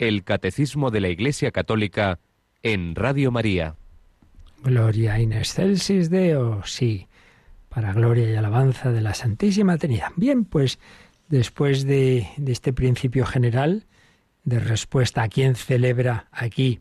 [0.09, 2.17] El Catecismo de la Iglesia Católica
[2.63, 3.75] en Radio María.
[4.63, 7.05] Gloria in excelsis Deo, sí,
[7.69, 10.11] para gloria y alabanza de la Santísima Trinidad.
[10.15, 10.79] Bien, pues
[11.27, 13.85] después de, este principio general
[14.45, 16.79] de respuesta a quien celebra aquí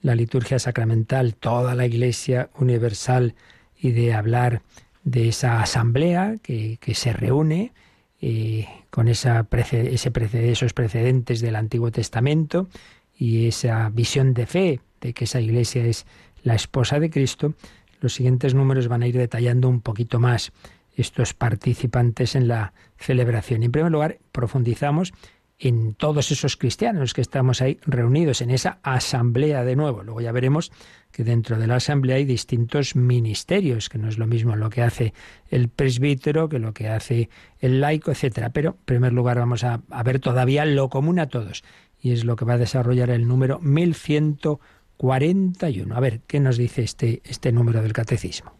[0.00, 3.34] la liturgia sacramental, toda la Iglesia universal,
[3.78, 4.62] y de hablar
[5.04, 7.74] de esa asamblea que, que se reúne
[8.22, 10.12] eh, con esa ese
[10.50, 12.68] esos precedentes del Antiguo Testamento
[13.16, 16.06] y esa visión de fe de que esa iglesia es
[16.42, 17.54] la esposa de Cristo,
[18.00, 20.52] los siguientes números van a ir detallando un poquito más
[20.96, 23.62] estos participantes en la celebración.
[23.62, 25.12] En primer lugar, profundizamos
[25.60, 30.02] en todos esos cristianos que estamos ahí reunidos en esa asamblea de nuevo.
[30.02, 30.72] Luego ya veremos
[31.12, 34.80] que dentro de la asamblea hay distintos ministerios, que no es lo mismo lo que
[34.82, 35.12] hace
[35.48, 38.48] el presbítero que lo que hace el laico, etcétera.
[38.50, 41.62] Pero en primer lugar vamos a, a ver todavía lo común a todos
[42.00, 45.94] y es lo que va a desarrollar el número 1141.
[45.94, 48.54] A ver, ¿qué nos dice este, este número del catecismo?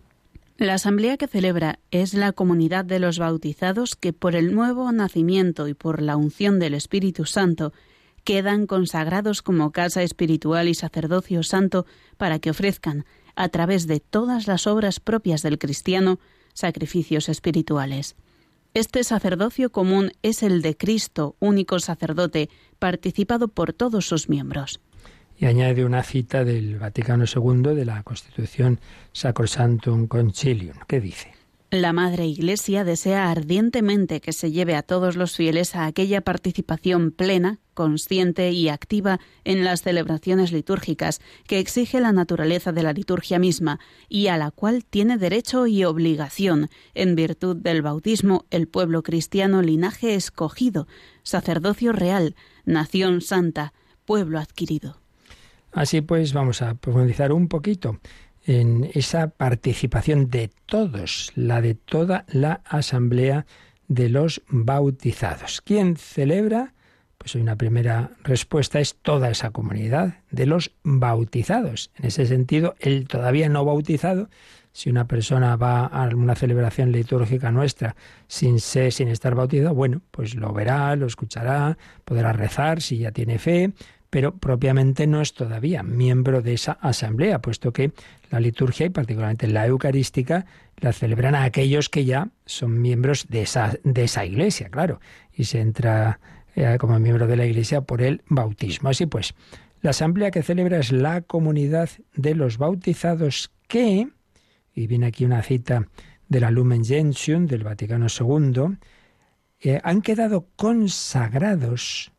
[0.61, 5.69] La asamblea que celebra es la comunidad de los bautizados que por el nuevo nacimiento
[5.69, 7.73] y por la unción del Espíritu Santo
[8.25, 11.87] quedan consagrados como casa espiritual y sacerdocio santo
[12.19, 16.21] para que ofrezcan, a través de todas las obras propias del cristiano,
[16.53, 18.15] sacrificios espirituales.
[18.75, 24.79] Este sacerdocio común es el de Cristo, único sacerdote, participado por todos sus miembros
[25.41, 28.79] y añade una cita del Vaticano II de la Constitución
[29.13, 31.33] Sacrosantum Concilium, que dice
[31.73, 37.13] la Madre Iglesia desea ardientemente que se lleve a todos los fieles a aquella participación
[37.13, 43.39] plena, consciente y activa en las celebraciones litúrgicas que exige la naturaleza de la liturgia
[43.39, 43.79] misma
[44.09, 49.63] y a la cual tiene derecho y obligación, en virtud del bautismo, el pueblo cristiano
[49.63, 50.89] linaje escogido,
[51.23, 52.35] sacerdocio real,
[52.65, 53.73] nación santa,
[54.05, 55.00] pueblo adquirido.
[55.73, 58.01] Así pues, vamos a profundizar un poquito
[58.45, 63.47] en esa participación de todos, la de toda la asamblea
[63.89, 65.61] de los bautizados.
[65.61, 66.75] ¿Quién celebra?
[67.19, 71.91] Pues una primera respuesta es toda esa comunidad de los bautizados.
[71.97, 74.31] En ese sentido, el todavía no bautizado,
[74.73, 77.97] si una persona va a una celebración litúrgica nuestra
[78.27, 83.11] sin ser, sin estar bautizado, bueno, pues lo verá, lo escuchará, podrá rezar si ya
[83.11, 83.73] tiene fe,
[84.11, 87.93] pero propiamente no es todavía miembro de esa asamblea, puesto que
[88.31, 90.47] la liturgia y particularmente la eucarística
[90.79, 95.01] la celebran a aquellos que ya son miembros de esa, de esa iglesia, claro,
[95.33, 96.19] y se entra
[96.57, 98.89] eh, como miembro de la iglesia por el bautismo.
[98.89, 99.35] Así pues,
[99.81, 104.09] la asamblea que celebra es la comunidad de los bautizados que,
[104.75, 105.87] y viene aquí una cita
[106.29, 108.79] de la Lumen Gentium del Vaticano II,
[109.61, 112.13] eh, han quedado consagrados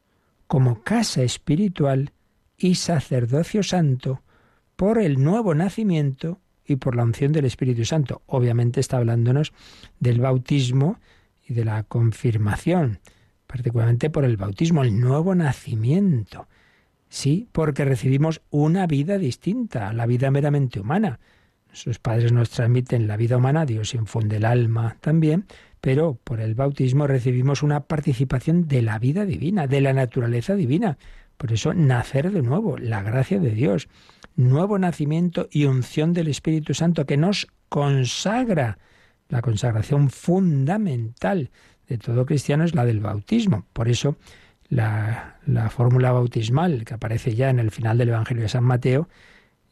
[0.52, 2.12] como casa espiritual
[2.58, 4.22] y sacerdocio santo
[4.76, 8.22] por el nuevo nacimiento y por la unción del Espíritu Santo.
[8.26, 9.54] Obviamente está hablándonos
[10.02, 11.00] del bautismo
[11.48, 13.00] y de la confirmación,
[13.48, 16.50] particularmente por el bautismo, el nuevo nacimiento.
[17.08, 21.22] Sí, porque recibimos una vida distinta, la vida meramente humana.
[21.72, 25.46] Sus padres nos transmiten la vida humana, Dios infunde el alma también,
[25.82, 30.98] pero por el bautismo recibimos una participación de la vida divina, de la naturaleza divina.
[31.38, 33.90] Por eso nacer de nuevo, la gracia de Dios,
[34.36, 38.78] nuevo nacimiento y unción del Espíritu Santo que nos consagra.
[39.28, 41.50] La consagración fundamental
[41.88, 43.66] de todo cristiano es la del bautismo.
[43.74, 44.18] Por eso
[44.70, 49.10] la, la fórmula bautismal que aparece ya en el final del Evangelio de San Mateo,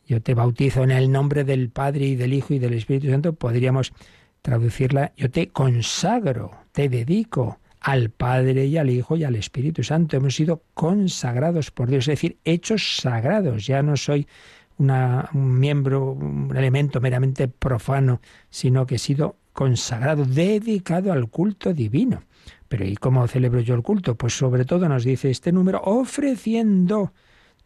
[0.07, 3.33] yo te bautizo en el nombre del Padre y del Hijo y del Espíritu Santo,
[3.33, 3.93] podríamos
[4.41, 10.17] traducirla, yo te consagro, te dedico al Padre y al Hijo y al Espíritu Santo.
[10.17, 13.65] Hemos sido consagrados por Dios, es decir, hechos sagrados.
[13.65, 14.27] Ya no soy
[14.77, 21.73] una, un miembro, un elemento meramente profano, sino que he sido consagrado, dedicado al culto
[21.73, 22.23] divino.
[22.67, 24.15] Pero ¿y cómo celebro yo el culto?
[24.15, 27.13] Pues sobre todo nos dice este número, ofreciendo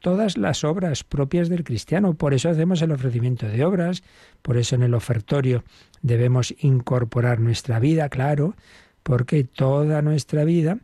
[0.03, 2.13] todas las obras propias del cristiano.
[2.15, 4.03] Por eso hacemos el ofrecimiento de obras,
[4.41, 5.63] por eso en el ofertorio
[6.01, 8.53] debemos incorporar nuestra vida, claro,
[9.01, 10.79] porque toda nuestra vida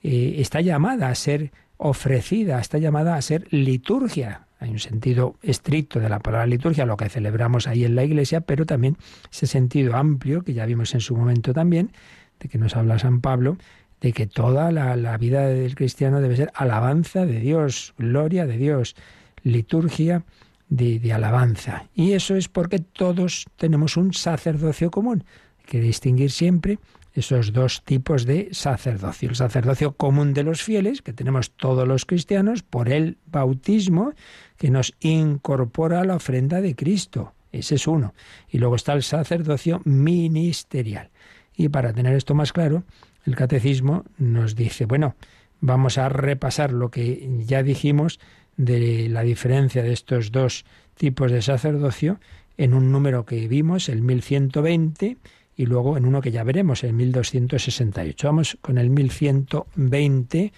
[0.00, 4.46] eh, está llamada a ser ofrecida, está llamada a ser liturgia.
[4.60, 8.42] hay un sentido estricto de la palabra liturgia, lo que celebramos ahí en la iglesia,
[8.42, 8.96] pero también
[9.32, 11.90] ese sentido amplio que ya vimos en su momento también,
[12.38, 13.56] de que nos habla San Pablo,
[14.02, 18.96] de que toda la, vida del cristiano debe ser alabanza de Dios, gloria de Dios,
[19.44, 20.24] liturgia
[20.68, 21.86] de, de, alabanza.
[21.94, 25.24] Y eso es porque todos tenemos un sacerdocio común.
[25.60, 26.80] Hay que distinguir siempre
[27.14, 29.28] esos dos tipos de sacerdocio.
[29.28, 34.14] El sacerdocio común de los fieles, que tenemos todos los cristianos, por el bautismo,
[34.56, 37.34] que nos incorpora a la ofrenda de Cristo.
[37.52, 38.14] Ese es uno.
[38.48, 41.10] Y luego está el sacerdocio ministerial.
[41.54, 42.82] Y para tener esto más claro,
[43.24, 45.14] el catecismo nos dice, bueno,
[45.60, 48.20] vamos a repasar lo que ya dijimos
[48.56, 50.64] de la diferencia de estos dos
[50.94, 52.20] tipos de sacerdocio
[52.56, 55.16] en un número que vimos, el 1120,
[55.56, 58.26] y luego en uno que ya veremos, el 1268.
[58.26, 60.52] Vamos con el 1120,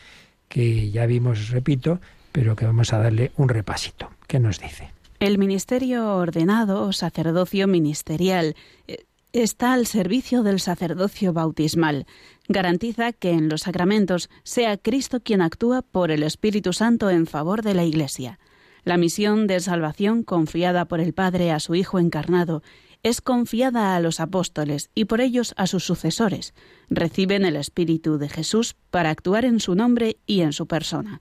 [0.48, 2.00] que ya vimos, repito,
[2.32, 4.10] pero que vamos a darle un repasito.
[4.26, 4.90] ¿Qué nos dice?
[5.20, 8.56] El ministerio ordenado, sacerdocio ministerial,
[8.88, 9.04] eh,
[9.42, 12.06] está al servicio del sacerdocio bautismal.
[12.48, 17.62] Garantiza que en los sacramentos sea Cristo quien actúa por el Espíritu Santo en favor
[17.62, 18.38] de la Iglesia.
[18.84, 22.62] La misión de salvación confiada por el Padre a su Hijo encarnado
[23.02, 26.54] es confiada a los apóstoles y por ellos a sus sucesores.
[26.88, 31.20] Reciben el Espíritu de Jesús para actuar en su nombre y en su persona.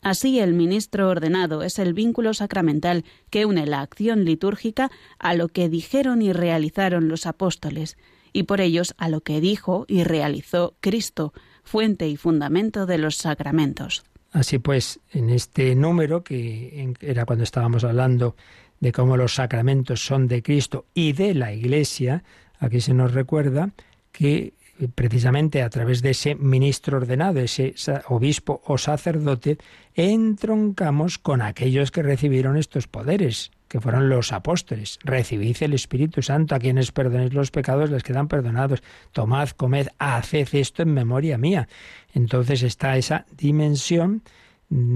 [0.00, 5.48] Así el ministro ordenado es el vínculo sacramental que une la acción litúrgica a lo
[5.48, 7.96] que dijeron y realizaron los apóstoles,
[8.32, 11.32] y por ellos a lo que dijo y realizó Cristo,
[11.64, 14.04] fuente y fundamento de los sacramentos.
[14.30, 18.36] Así pues, en este número, que era cuando estábamos hablando
[18.80, 22.22] de cómo los sacramentos son de Cristo y de la Iglesia,
[22.58, 23.70] aquí se nos recuerda
[24.12, 24.54] que
[24.94, 27.74] precisamente a través de ese ministro ordenado, ese
[28.08, 29.58] obispo o sacerdote,
[29.94, 34.98] entroncamos con aquellos que recibieron estos poderes, que fueron los apóstoles.
[35.04, 38.82] Recibid el Espíritu Santo, a quienes perdonéis los pecados les quedan perdonados.
[39.12, 41.68] Tomad, comed, haced esto en memoria mía.
[42.14, 44.22] Entonces está esa dimensión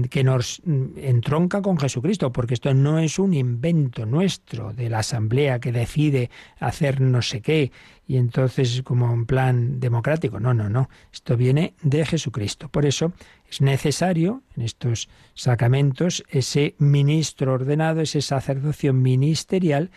[0.09, 5.59] que nos entronca con Jesucristo, porque esto no es un invento nuestro de la asamblea
[5.59, 7.71] que decide hacer no sé qué
[8.07, 10.39] y entonces como un plan democrático.
[10.39, 10.89] No, no, no.
[11.11, 12.69] Esto viene de Jesucristo.
[12.69, 13.13] Por eso
[13.49, 19.89] es necesario en estos sacramentos ese ministro ordenado, ese sacerdocio ministerial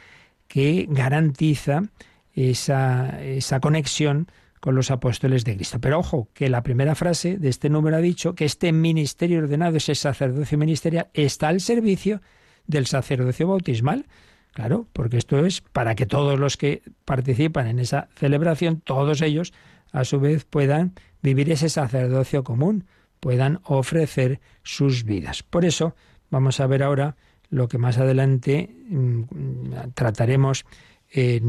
[0.48, 1.82] que garantiza
[2.34, 4.28] esa, esa conexión
[4.66, 5.80] con los apóstoles de Cristo.
[5.80, 9.76] Pero ojo, que la primera frase de este número ha dicho que este ministerio ordenado,
[9.76, 12.20] ese sacerdocio ministerial, está al servicio
[12.66, 14.06] del sacerdocio bautismal.
[14.54, 19.52] Claro, porque esto es para que todos los que participan en esa celebración, todos ellos,
[19.92, 22.86] a su vez, puedan vivir ese sacerdocio común,
[23.20, 25.44] puedan ofrecer sus vidas.
[25.44, 25.94] Por eso
[26.28, 27.14] vamos a ver ahora
[27.50, 29.22] lo que más adelante mm,
[29.94, 30.64] trataremos
[31.18, 31.40] eh,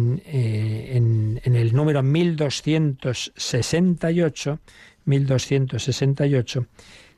[0.93, 4.59] en, el número 1268,
[5.03, 6.68] 1268,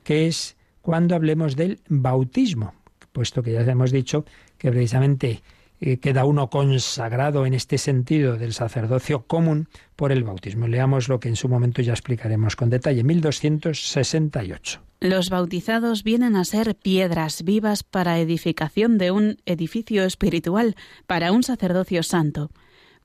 [0.04, 2.74] que es cuando hablemos del bautismo,
[3.12, 4.26] puesto que ya hemos dicho
[4.58, 5.44] que precisamente
[5.82, 10.68] eh, queda uno consagrado en este sentido del sacerdocio común por el bautismo.
[10.68, 13.04] Leamos lo que en su momento ya explicaremos con detalle.
[13.04, 14.82] 1268.
[15.02, 20.76] Los bautizados vienen a ser piedras vivas para edificación de un edificio espiritual,
[21.08, 22.52] para un sacerdocio santo.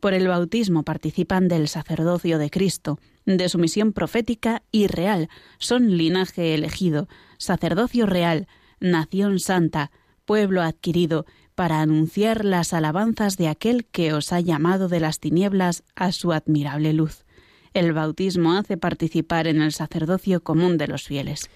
[0.00, 5.28] Por el bautismo participan del sacerdocio de Cristo, de su misión profética y real.
[5.58, 7.08] Son linaje elegido,
[7.38, 8.48] sacerdocio real,
[8.80, 9.92] nación santa,
[10.24, 15.84] pueblo adquirido, para anunciar las alabanzas de aquel que os ha llamado de las tinieblas
[15.94, 17.24] a su admirable luz.
[17.72, 21.50] El bautismo hace participar en el sacerdocio común de los fieles.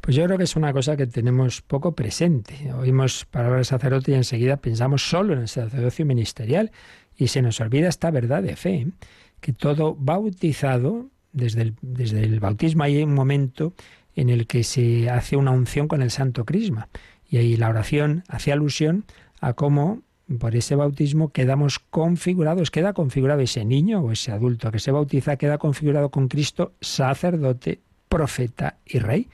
[0.00, 2.72] Pues yo creo que es una cosa que tenemos poco presente.
[2.74, 6.72] Oímos palabras de sacerdote y enseguida pensamos solo en el sacerdocio ministerial
[7.16, 8.86] y se nos olvida esta verdad de fe, ¿eh?
[9.40, 13.72] que todo bautizado, desde el, desde el bautismo hay un momento
[14.14, 16.88] en el que se hace una unción con el santo crisma
[17.28, 19.04] y ahí la oración hace alusión
[19.44, 20.00] a cómo
[20.38, 25.36] por ese bautismo quedamos configurados, queda configurado ese niño o ese adulto que se bautiza,
[25.36, 29.28] queda configurado con Cristo sacerdote, profeta y rey.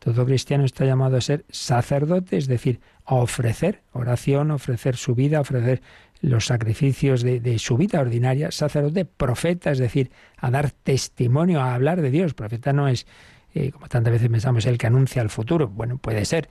[0.00, 5.40] Todo cristiano está llamado a ser sacerdote, es decir, a ofrecer oración, ofrecer su vida,
[5.40, 5.80] ofrecer
[6.20, 8.50] los sacrificios de, su vida ordinaria.
[8.50, 12.34] Sacerdote, profeta, es decir, a dar testimonio, a hablar de Dios.
[12.34, 13.06] Profeta no es,
[13.54, 15.68] eh, como tantas veces pensamos, el que anuncia el futuro.
[15.68, 16.48] Bueno, puede ser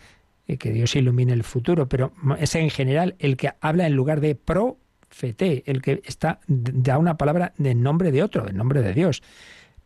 [0.58, 4.36] que Dios ilumine el futuro, pero es en general el que habla en lugar de
[4.36, 9.22] profete, el que está da una palabra en nombre de otro, en nombre de Dios.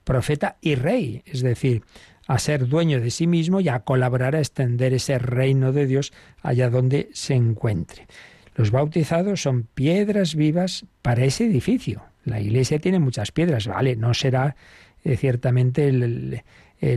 [0.04, 1.84] Profeta y rey, es decir,
[2.28, 6.14] a ser dueño de sí mismo y a colaborar a extender ese reino de Dios
[6.42, 8.08] allá donde se encuentre.
[8.56, 12.04] Los bautizados son piedras vivas para ese edificio.
[12.24, 14.56] La iglesia tiene muchas piedras, vale, no será
[15.04, 15.92] eh, ciertamente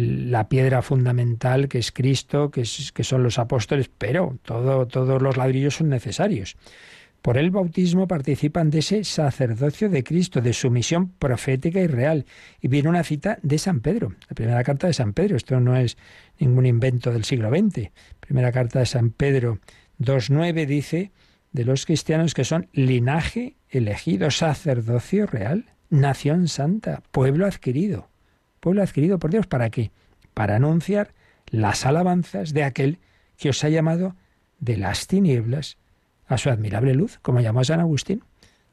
[0.01, 2.65] la piedra fundamental que es Cristo, que,
[2.95, 6.57] que son los apóstoles, pero todo, todos los ladrillos son necesarios.
[7.23, 12.27] Por el bautismo participan de ese sacerdocio de Cristo, de su misión profética y real.
[12.61, 15.37] Y viene una cita de San Pedro, la primera carta de San Pedro.
[15.37, 15.97] Esto no es
[16.39, 17.91] ningún invento del siglo XX.
[18.21, 19.59] Primera carta de San Pedro
[19.99, 21.11] 2.9 dice
[21.53, 28.09] de los cristianos que son linaje elegido, sacerdocio real, nación santa, pueblo adquirido.
[28.61, 29.91] Pueblo adquirido por Dios, ¿para qué?
[30.35, 31.15] Para anunciar
[31.51, 32.99] las alabanzas de aquel
[33.37, 34.15] que os ha llamado
[34.61, 35.79] de las tinieblas
[36.27, 38.23] a su admirable luz, como llamó San Agustín,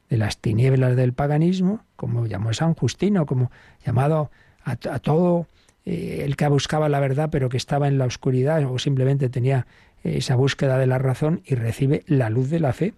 [0.10, 3.52] de las tinieblas del paganismo, como llamó San Justino, como
[3.86, 4.30] llamado
[4.64, 5.48] a, todo
[5.86, 9.68] eh, el que buscaba la verdad pero que estaba en la oscuridad o simplemente tenía
[10.04, 12.94] esa búsqueda de la razón y recibe la luz de la fe.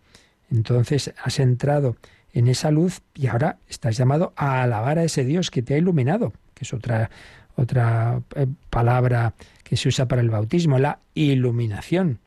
[0.51, 1.95] Entonces has entrado
[2.33, 5.77] en esa luz y ahora estás llamado a alabar a ese Dios que te ha
[5.77, 7.09] iluminado, que es otra,
[7.55, 9.33] otra eh, palabra
[9.63, 12.19] que se usa para el bautismo, la iluminación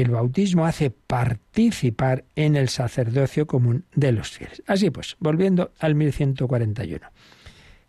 [0.00, 4.62] el bautismo hace participar en el sacerdocio común de los fieles.
[4.66, 7.06] Así pues, volviendo al 1141.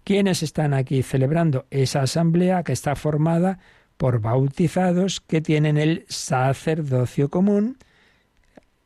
[0.05, 3.59] ¿Quiénes están aquí celebrando esa asamblea que está formada
[3.97, 7.77] por bautizados que tienen el sacerdocio común,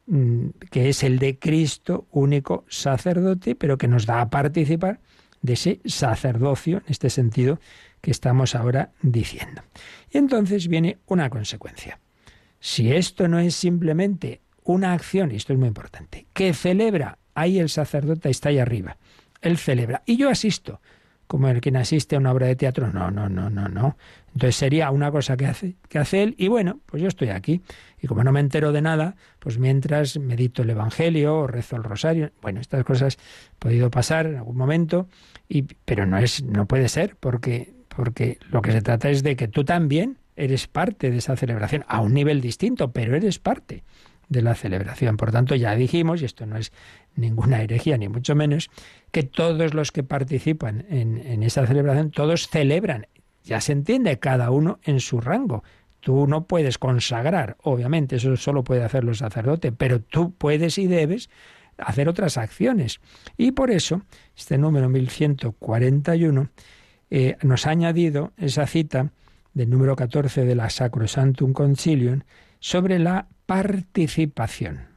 [0.07, 4.99] mm, que es el de Cristo, único sacerdote, pero que nos da a participar
[5.41, 7.59] de ese sacerdocio, en este sentido
[8.01, 9.61] que estamos ahora diciendo.
[10.09, 11.99] Y entonces viene una consecuencia.
[12.59, 17.59] Si esto no es simplemente una acción, y esto es muy importante, que celebra, ahí
[17.59, 18.97] el sacerdote está ahí arriba,
[19.41, 20.81] él celebra, y yo asisto,
[21.31, 23.97] como el quien asiste a una obra de teatro, no, no, no, no, no.
[24.34, 27.61] Entonces sería una cosa que hace, que hace él, y bueno, pues yo estoy aquí,
[28.01, 31.84] y como no me entero de nada, pues mientras medito el Evangelio o rezo el
[31.84, 35.07] rosario, bueno, estas cosas han podido pasar en algún momento,
[35.49, 39.36] y, pero no es, no puede ser, porque, porque lo que se trata es de
[39.36, 43.84] que tú también eres parte de esa celebración, a un nivel distinto, pero eres parte
[44.32, 45.17] de la celebración.
[45.17, 46.71] Por tanto, ya dijimos, y esto no es
[47.15, 48.69] ninguna herejía, ni mucho menos,
[49.11, 53.07] que todos los que participan en, esa celebración, todos celebran.
[53.43, 55.63] Ya se entiende, cada uno en su rango.
[55.99, 60.87] Tú no puedes consagrar, obviamente, eso solo puede hacer los sacerdotes, pero tú puedes y
[60.87, 61.29] debes
[61.77, 62.99] hacer otras acciones.
[63.37, 64.01] Y por eso,
[64.35, 66.49] este número 1141
[67.09, 69.11] eh, nos ha añadido esa cita
[69.53, 72.21] del número 14 de la Sacrosantum Concilium
[72.59, 74.87] sobre la participación.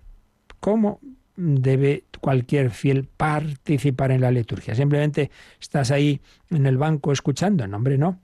[0.61, 1.01] ¿Cómo
[1.37, 4.75] debe cualquier fiel participar en la liturgia?
[4.75, 5.31] Simplemente
[5.61, 6.21] estás ahí
[6.51, 7.67] en el banco escuchando.
[7.67, 8.21] No, hombre, no.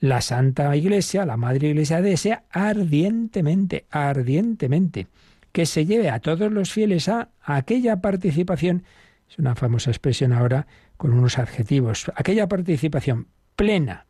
[0.00, 5.06] La Santa Iglesia, la Madre Iglesia, desea ardientemente, ardientemente,
[5.52, 8.82] que se lleve a todos los fieles a aquella participación,
[9.30, 10.66] es una famosa expresión ahora
[10.96, 14.06] con unos adjetivos, aquella participación plena,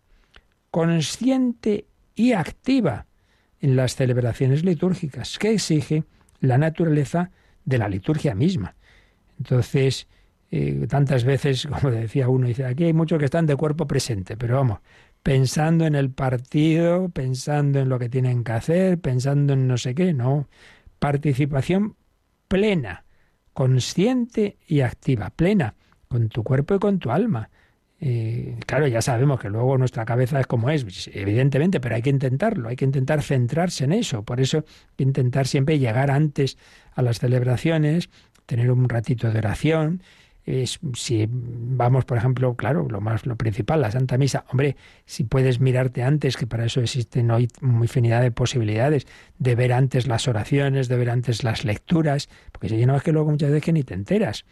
[0.70, 3.06] consciente y activa
[3.60, 6.04] en las celebraciones litúrgicas, que exige
[6.40, 7.30] la naturaleza
[7.64, 8.74] de la liturgia misma.
[9.38, 10.08] Entonces,
[10.50, 14.36] eh, tantas veces, como decía uno, dice, aquí hay muchos que están de cuerpo presente,
[14.36, 14.80] pero vamos,
[15.22, 19.94] pensando en el partido, pensando en lo que tienen que hacer, pensando en no sé
[19.94, 20.48] qué, no.
[20.98, 21.96] Participación
[22.48, 23.04] plena,
[23.52, 25.74] consciente y activa, plena,
[26.08, 27.50] con tu cuerpo y con tu alma.
[28.04, 32.02] Eh, claro, ya sabemos que luego nuestra cabeza es como es, pues, evidentemente, pero hay
[32.02, 34.24] que intentarlo, hay que intentar centrarse en eso.
[34.24, 36.58] Por eso hay que intentar siempre llegar antes
[36.96, 38.10] a las celebraciones,
[38.44, 40.02] tener un ratito de oración.
[40.94, 44.74] si vamos, por ejemplo, claro, lo más, lo principal, la Santa Misa, hombre,
[45.06, 49.06] si puedes mirarte antes, que para eso existen hoy infinidad de posibilidades,
[49.38, 53.12] de ver antes las oraciones, de ver antes las lecturas, porque si no es que
[53.12, 54.44] luego muchas veces que ni te enteras.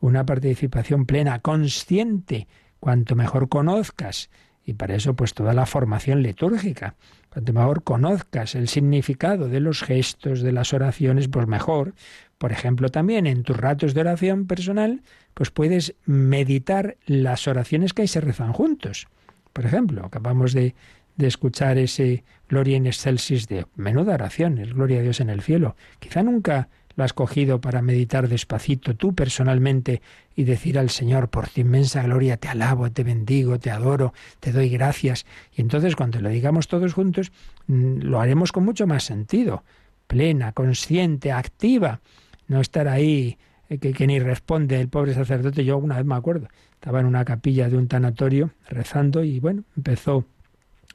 [0.00, 2.48] Una participación plena, consciente,
[2.80, 4.30] cuanto mejor conozcas,
[4.64, 6.94] y para eso pues toda la formación litúrgica,
[7.30, 11.94] cuanto mejor conozcas el significado de los gestos, de las oraciones, pues mejor.
[12.36, 15.02] Por ejemplo, también en tus ratos de oración personal,
[15.34, 19.08] pues puedes meditar las oraciones que ahí se rezan juntos.
[19.52, 20.74] Por ejemplo, acabamos de,
[21.16, 25.42] de escuchar ese Gloria in excelsis de menuda oración, el Gloria a Dios en el
[25.42, 25.76] cielo.
[25.98, 26.68] Quizá nunca
[26.98, 30.02] lo has cogido para meditar despacito tú personalmente
[30.34, 34.50] y decir al Señor, por tu inmensa gloria te alabo, te bendigo, te adoro, te
[34.50, 35.24] doy gracias.
[35.54, 37.30] Y entonces cuando lo digamos todos juntos,
[37.68, 39.62] mm, lo haremos con mucho más sentido,
[40.08, 42.00] plena, consciente, activa,
[42.48, 43.38] no estar ahí
[43.68, 45.64] eh, que, ni responde el pobre sacerdote.
[45.64, 49.62] Yo una vez me acuerdo, estaba en una capilla de un tanatorio rezando y bueno,
[49.76, 50.24] empezó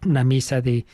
[0.06, 0.86] una misa de,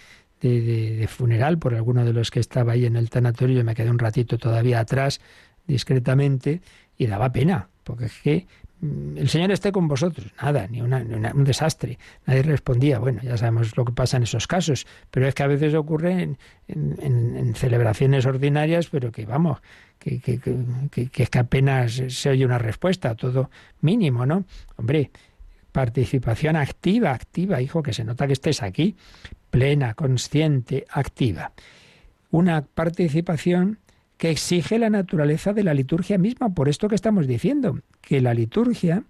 [0.42, 3.58] de, funeral por alguno de los que estaba ahí en el tanatorio.
[3.58, 5.20] Yo me quedé un ratito todavía atrás,
[5.68, 6.62] discretamente,
[6.98, 8.48] y daba pena, porque es que
[8.82, 10.28] mm, el Señor esté con vosotros.
[10.42, 11.98] Nada, ni, una, un desastre.
[12.26, 13.00] Nadie respondía.
[13.00, 16.24] Bueno, ya sabemos lo que pasa en esos casos, pero es que a veces ocurre
[16.24, 16.38] en,
[16.68, 19.60] en, celebraciones ordinarias, pero que vamos,
[19.98, 23.50] que, que, que, que, apenas se oye una respuesta, todo
[23.82, 24.46] mínimo, ¿no?
[24.78, 25.12] Hombre,
[25.72, 28.96] participación activa, activa, hijo, que se nota que estés aquí,
[29.50, 31.54] plena, consciente, activa.
[32.32, 33.80] Una participación
[34.18, 38.34] que exige la naturaleza de la liturgia misma, por esto que estamos diciendo, que la
[38.34, 39.04] liturgia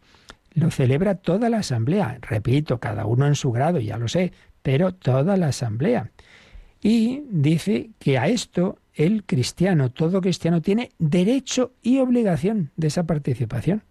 [0.53, 4.93] lo celebra toda la asamblea, repito, cada uno en su grado, ya lo sé, pero
[4.93, 6.11] toda la asamblea.
[6.81, 13.03] Y dice que a esto el cristiano, todo cristiano, tiene derecho y obligación de esa
[13.03, 13.83] participación.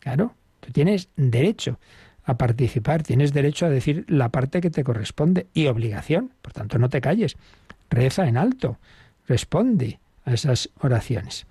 [0.00, 1.78] Claro, tú tienes derecho
[2.24, 6.32] a participar, tienes derecho a decir la parte que te corresponde y obligación.
[6.42, 7.36] Por tanto, no te calles.
[7.90, 8.78] Reza en alto,
[9.28, 11.46] responde a esas oraciones.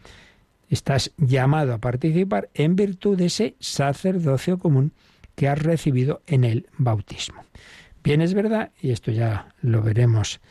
[0.70, 4.92] Estás llamado a participar en virtud de ese sacerdocio común
[5.36, 7.44] que has recibido en el bautismo.
[8.04, 10.42] Bien es verdad, y esto ya lo veremos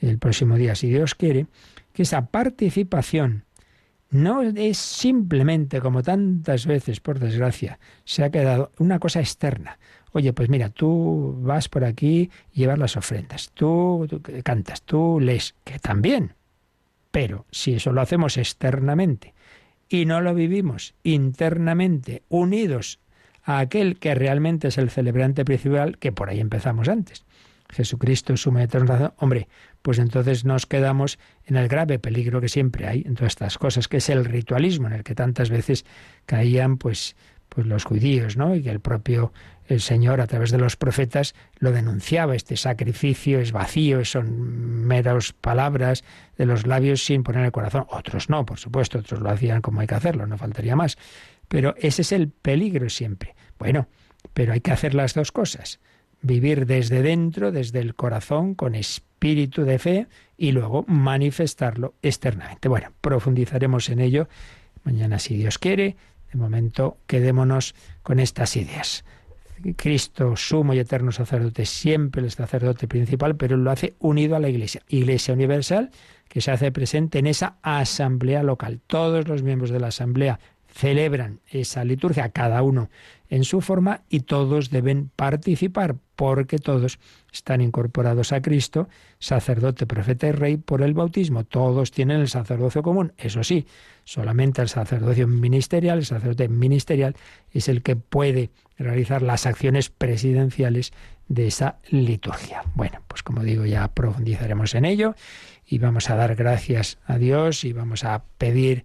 [0.00, 1.46] el próximo día si Dios quiere,
[1.92, 3.44] que esa participación
[4.10, 9.78] no es simplemente, como tantas veces, por desgracia, se ha quedado una cosa externa.
[10.12, 14.08] Oye, pues mira, tú vas por aquí llevas las ofrendas, tú,
[14.44, 16.34] cantas, tú lees, que también.
[17.10, 19.34] Pero si eso lo hacemos externamente
[19.88, 22.98] y no lo vivimos internamente, unidos
[23.42, 27.24] a aquel que realmente es el celebrante principal, que por ahí empezamos antes,
[27.70, 29.48] Jesucristo, su eterna hombre,
[29.82, 33.88] pues entonces nos quedamos en el grave peligro que siempre hay en todas estas cosas,
[33.88, 35.84] que es el ritualismo en el que tantas veces
[36.26, 37.16] caían pues,
[37.48, 38.54] pues los judíos, ¿no?
[38.54, 39.32] Y que el propio
[39.68, 45.32] el Señor a través de los profetas lo denunciaba, este sacrificio es vacío, son meras
[45.32, 46.04] palabras
[46.38, 47.86] de los labios sin poner el corazón.
[47.90, 50.96] Otros no, por supuesto, otros lo hacían como hay que hacerlo, no faltaría más.
[51.48, 53.34] Pero ese es el peligro siempre.
[53.58, 53.88] Bueno,
[54.34, 55.80] pero hay que hacer las dos cosas
[56.26, 60.06] vivir desde dentro, desde el corazón, con espíritu de fe
[60.36, 62.68] y luego manifestarlo externamente.
[62.68, 64.28] Bueno, profundizaremos en ello
[64.82, 65.96] mañana si Dios quiere.
[66.32, 69.04] De momento, quedémonos con estas ideas.
[69.76, 74.48] Cristo, sumo y eterno sacerdote, siempre el sacerdote principal, pero lo hace unido a la
[74.48, 74.82] Iglesia.
[74.88, 75.90] Iglesia universal
[76.28, 78.80] que se hace presente en esa asamblea local.
[78.86, 80.40] Todos los miembros de la asamblea
[80.76, 82.90] celebran esa liturgia, cada uno
[83.30, 86.98] en su forma, y todos deben participar, porque todos
[87.32, 91.44] están incorporados a Cristo, sacerdote, profeta y rey, por el bautismo.
[91.44, 93.14] Todos tienen el sacerdocio común.
[93.16, 93.66] Eso sí,
[94.04, 97.16] solamente el sacerdocio ministerial, el sacerdote ministerial,
[97.52, 100.92] es el que puede realizar las acciones presidenciales
[101.28, 102.62] de esa liturgia.
[102.74, 105.14] Bueno, pues como digo, ya profundizaremos en ello
[105.66, 108.84] y vamos a dar gracias a Dios y vamos a pedir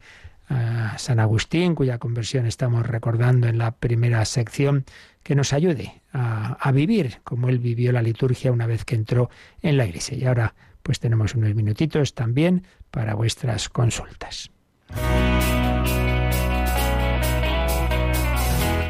[0.97, 4.85] San Agustín, cuya conversión estamos recordando en la primera sección,
[5.23, 9.29] que nos ayude a, a, vivir como él vivió la liturgia una vez que entró
[9.61, 10.17] en la iglesia.
[10.17, 14.49] Y ahora pues tenemos unos minutitos también para vuestras consultas.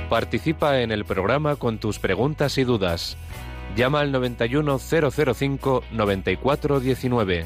[0.10, 3.18] Participa en el programa con tus preguntas y dudas.
[3.78, 7.46] Llama al 91005 9419.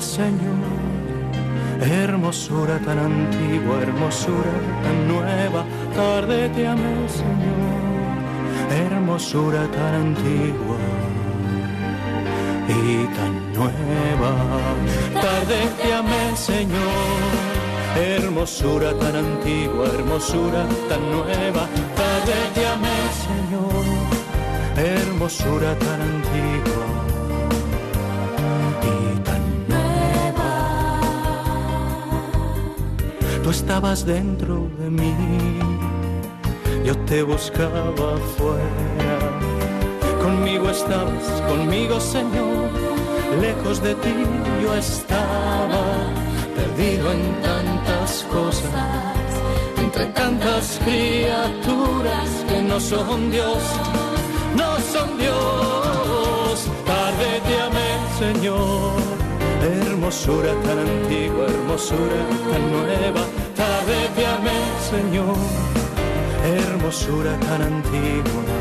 [0.00, 0.64] Señor.
[1.80, 5.64] Hermosura tan antigua, hermosura tan nueva,
[5.94, 7.74] tarde te amé, Señor.
[8.70, 10.78] Hermosura tan antigua
[12.68, 14.32] y tan nueva,
[15.20, 17.20] tarde te amé, Señor.
[17.96, 21.68] Hermosura tan antigua, hermosura tan nueva,
[22.00, 23.84] tarde te amé, Señor.
[24.76, 26.73] Hermosura tan antigua
[33.74, 35.12] estabas dentro de mí,
[36.84, 39.18] yo te buscaba afuera.
[40.22, 42.70] Conmigo estabas, conmigo Señor,
[43.40, 44.14] lejos de ti
[44.62, 45.82] yo estaba,
[46.54, 49.26] perdido en tantas cosas,
[49.76, 53.62] entre tantas criaturas que no son Dios,
[54.56, 56.70] no son Dios.
[56.86, 57.90] Tarde te amé,
[58.22, 59.02] Señor,
[59.62, 62.20] hermosura tan antigua, hermosura
[62.52, 63.26] tan nueva,
[64.34, 64.60] amé,
[64.90, 65.36] Señor,
[66.44, 68.53] hermosura tan antigua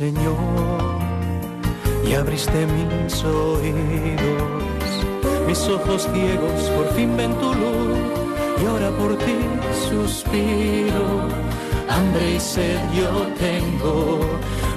[0.00, 0.98] Señor,
[2.08, 4.72] y abriste mis oídos,
[5.46, 7.98] mis ojos ciegos por fin ven tu luz,
[8.62, 9.36] y ahora por ti
[9.90, 11.04] suspiro,
[11.90, 14.20] hambre y sed yo tengo,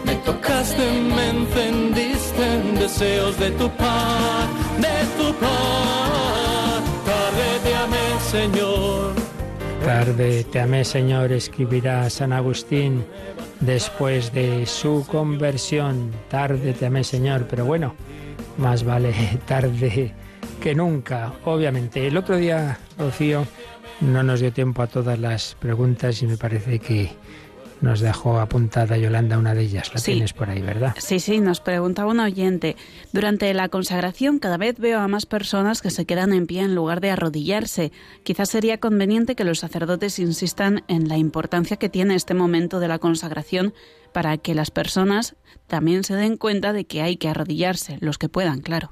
[0.03, 8.19] me tocaste, me encendiste en deseos de tu paz, de tu paz, tarde te amé
[8.29, 9.13] Señor.
[9.85, 13.05] Tarde te amé Señor, escribirá San Agustín
[13.59, 16.11] después de su conversión.
[16.29, 17.95] Tarde te amé, Señor, pero bueno,
[18.57, 19.13] más vale
[19.45, 20.13] tarde
[20.61, 22.07] que nunca, obviamente.
[22.07, 23.45] El otro día, Rocío,
[24.01, 27.11] no nos dio tiempo a todas las preguntas y me parece que
[27.83, 29.91] nos dejó apuntada Yolanda una de ellas.
[29.93, 30.95] La tienes por ahí, ¿verdad?
[30.97, 32.77] Sí, sí, nos preguntaba un oyente.
[33.11, 36.75] Durante la consagración cada vez veo a más personas que se quedan en pie en
[36.75, 37.91] lugar de arrodillarse.
[38.23, 42.87] Quizás sería conveniente que los sacerdotes insistan en la importancia que tiene este momento de
[42.87, 43.73] la consagración
[44.13, 45.35] para que las personas
[45.67, 48.91] también se den cuenta de que hay que arrodillarse, los que puedan, claro.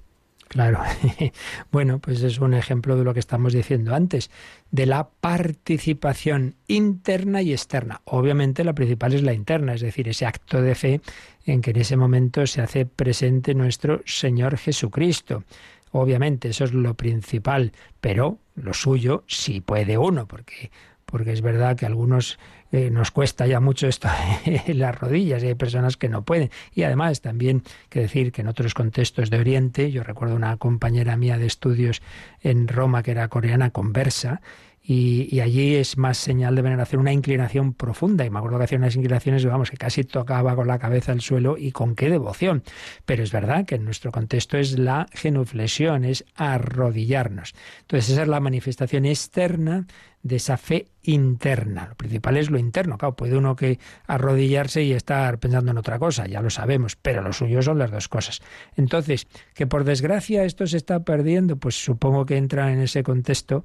[0.52, 0.82] Claro.
[1.72, 4.30] bueno, pues es un ejemplo de lo que estamos diciendo antes,
[4.70, 8.02] de la participación interna y externa.
[8.04, 11.00] Obviamente la principal es la interna, es decir, ese acto de fe
[11.46, 15.46] en que en ese momento se hace presente nuestro Señor Jesucristo.
[15.94, 17.72] Obviamente eso es lo principal,
[18.02, 20.70] pero lo suyo sí puede uno, porque
[21.06, 22.40] porque es verdad que algunos
[22.72, 24.08] eh, nos cuesta ya mucho esto
[24.68, 26.50] las rodillas y hay personas que no pueden.
[26.74, 31.18] Y además también que decir que en otros contextos de Oriente, yo recuerdo una compañera
[31.18, 32.02] mía de estudios
[32.42, 34.42] en Roma que era coreana conversa,
[34.84, 38.26] y, allí es más señal de veneración una inclinación profunda.
[38.26, 41.22] Y me acuerdo que hacía unas inclinaciones, vamos, que casi tocaba con la cabeza el
[41.22, 42.64] suelo y con qué devoción.
[43.06, 47.54] Pero es verdad que en nuestro contexto es la genuflexión, es arrodillarnos.
[47.82, 49.86] Entonces esa es la manifestación externa
[50.24, 51.88] de esa fe interna.
[51.90, 52.98] Lo principal es lo interno.
[52.98, 57.22] Claro, puede uno que arrodillarse y estar pensando en otra cosa, ya lo sabemos, pero
[57.22, 58.42] lo suyo son las dos cosas.
[58.76, 63.64] Entonces, que por desgracia esto se está perdiendo, pues supongo que entra en ese contexto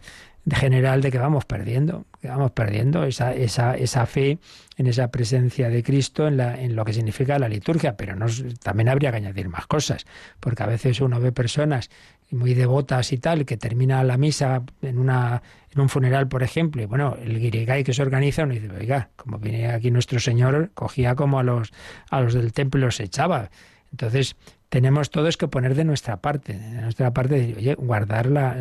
[0.55, 4.39] general de que vamos perdiendo, que vamos perdiendo esa, esa, esa fe
[4.77, 8.15] en esa presencia de Cristo, en, la, en lo que significa la liturgia, pero
[8.63, 10.07] también habría que añadir más cosas,
[10.39, 11.91] porque a veces uno ve personas
[12.31, 15.43] muy devotas y tal, que termina la misa en una
[15.77, 19.11] en un funeral, por ejemplo, y bueno, el guirigay que se organiza, uno dice, oiga,
[19.15, 21.71] como viene aquí nuestro Señor, cogía como a los,
[22.11, 23.51] a los del templo y los echaba.
[23.91, 24.37] Entonces,
[24.71, 28.57] tenemos todos que poner de nuestra parte, de nuestra parte, de, oye, guardar la,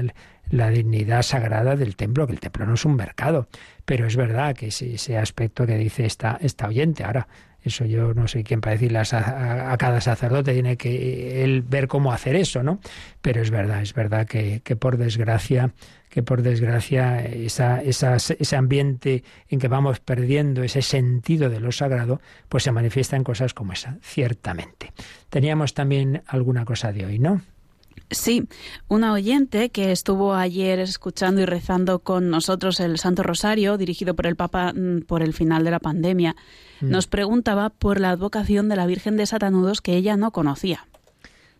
[0.50, 3.48] la, dignidad sagrada del templo, que el templo no es un mercado.
[3.86, 7.06] Pero es verdad que ese, ese aspecto que dice esta, esta oyente.
[7.06, 7.28] Ahora,
[7.66, 12.12] eso yo no sé quién para decirle a, cada sacerdote, tiene que él ver cómo
[12.12, 12.80] hacer eso, ¿no?
[13.22, 15.74] Pero es verdad, es verdad que, por desgracia,
[16.10, 22.22] que por desgracia esa, ese ambiente en que vamos perdiendo ese sentido de lo sagrado,
[22.50, 24.94] pues se manifiesta en cosas como esa, ciertamente.
[25.30, 27.42] Teníamos también alguna cosa de hoy, ¿no?
[28.12, 28.48] Sí,
[28.88, 34.28] una oyente que estuvo ayer escuchando y rezando con nosotros el Santo Rosario, dirigido por
[34.28, 36.36] el Papa mm, por el final de la pandemia,
[36.82, 36.90] mm.
[36.90, 40.88] nos preguntaba por la advocación de la Virgen de Satanudos que ella no conocía.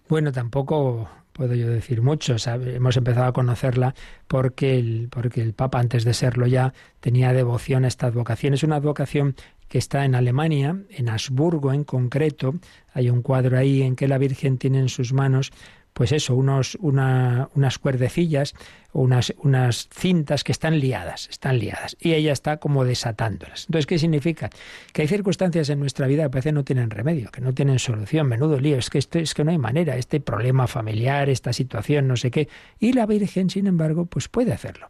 [0.08, 2.36] Bueno, tampoco puedo yo decir mucho.
[2.48, 3.94] Hemos empezado a conocerla
[4.28, 8.54] porque el, porque el Papa, antes de serlo ya, tenía devoción a esta advocación.
[8.54, 9.36] Es una advocación
[9.68, 12.56] que está en Alemania, en Habsburgo en concreto.
[12.94, 15.52] Hay un cuadro ahí en que la Virgen tiene en sus manos
[15.96, 18.54] pues eso, unos, unas cuerdecillas
[18.92, 23.66] unas, unas cintas que están liadas, están liadas, y ella está como desatándolas.
[23.68, 24.50] Entonces, ¿qué significa?
[24.92, 28.28] Que hay circunstancias en nuestra vida que parece no tienen remedio, que no tienen solución,
[28.28, 32.10] menudo lío, es que esto es que no hay manera, este problema familiar, esta situación,
[32.10, 34.90] no sé qué, y la Virgen, sin embargo, pues puede hacerlo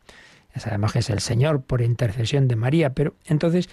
[0.59, 3.69] sabemos que es el Señor por intercesión de María, pero entonces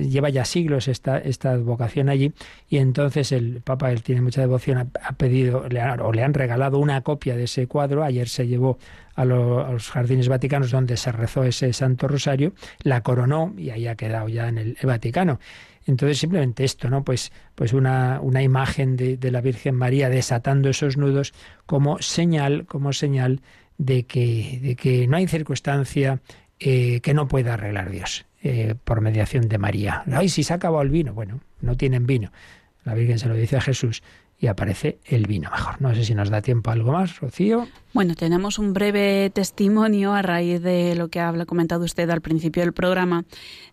[0.00, 2.32] lleva ya siglos esta, esta advocación allí
[2.68, 5.64] y entonces el Papa, él tiene mucha devoción, ha, pedido
[6.00, 8.78] o le han regalado una copia de ese cuadro, ayer se llevó
[9.14, 12.52] a, los jardines vaticanos donde se rezó ese Santo Rosario,
[12.82, 15.38] la coronó y ahí ha quedado ya en el, Vaticano.
[15.84, 17.02] Entonces simplemente esto, ¿no?
[17.02, 21.34] Pues, pues una, una imagen de, de la Virgen María desatando esos nudos
[21.66, 23.40] como señal, como señal
[23.78, 26.20] de que, de que no hay circunstancia
[26.60, 30.04] eh, que no pueda arreglar Dios eh, por mediación de María.
[30.12, 31.14] Ay, si se ha acabado el vino.
[31.14, 32.32] Bueno, no tienen vino.
[32.84, 34.02] La Virgen se lo dice a Jesús
[34.42, 35.80] y aparece el vino mejor.
[35.80, 37.68] No sé si nos da tiempo a algo más, Rocío.
[37.92, 42.64] Bueno, tenemos un breve testimonio a raíz de lo que ha comentado usted al principio
[42.64, 43.24] del programa,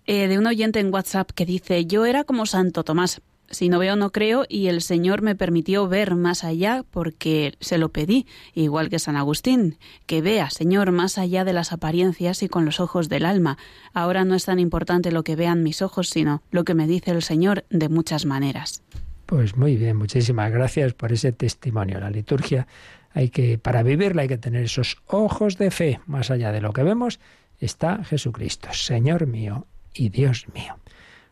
[0.05, 3.21] eh, de un oyente en WhatsApp que dice, yo era como Santo Tomás,
[3.51, 7.77] si no veo, no creo, y el Señor me permitió ver más allá porque se
[7.77, 12.49] lo pedí, igual que San Agustín, que vea, Señor, más allá de las apariencias y
[12.49, 13.57] con los ojos del alma.
[13.93, 17.11] Ahora no es tan importante lo que vean mis ojos, sino lo que me dice
[17.11, 18.83] el Señor de muchas maneras.
[19.25, 21.99] Pues muy bien, muchísimas gracias por ese testimonio.
[21.99, 22.67] La liturgia
[23.13, 25.99] hay que, para vivirla hay que tener esos ojos de fe.
[26.07, 27.19] Más allá de lo que vemos,
[27.59, 30.77] está Jesucristo, Señor mío y Dios mío.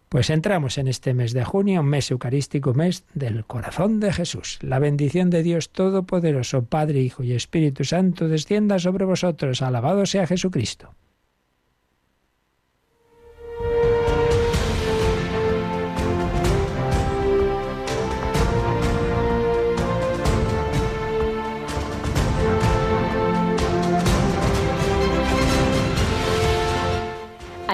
[0.09, 4.57] Pues entramos en este mes de junio, un mes eucarístico, mes del corazón de Jesús.
[4.61, 9.61] La bendición de Dios Todopoderoso, Padre, Hijo y Espíritu Santo, descienda sobre vosotros.
[9.61, 10.93] Alabado sea Jesucristo.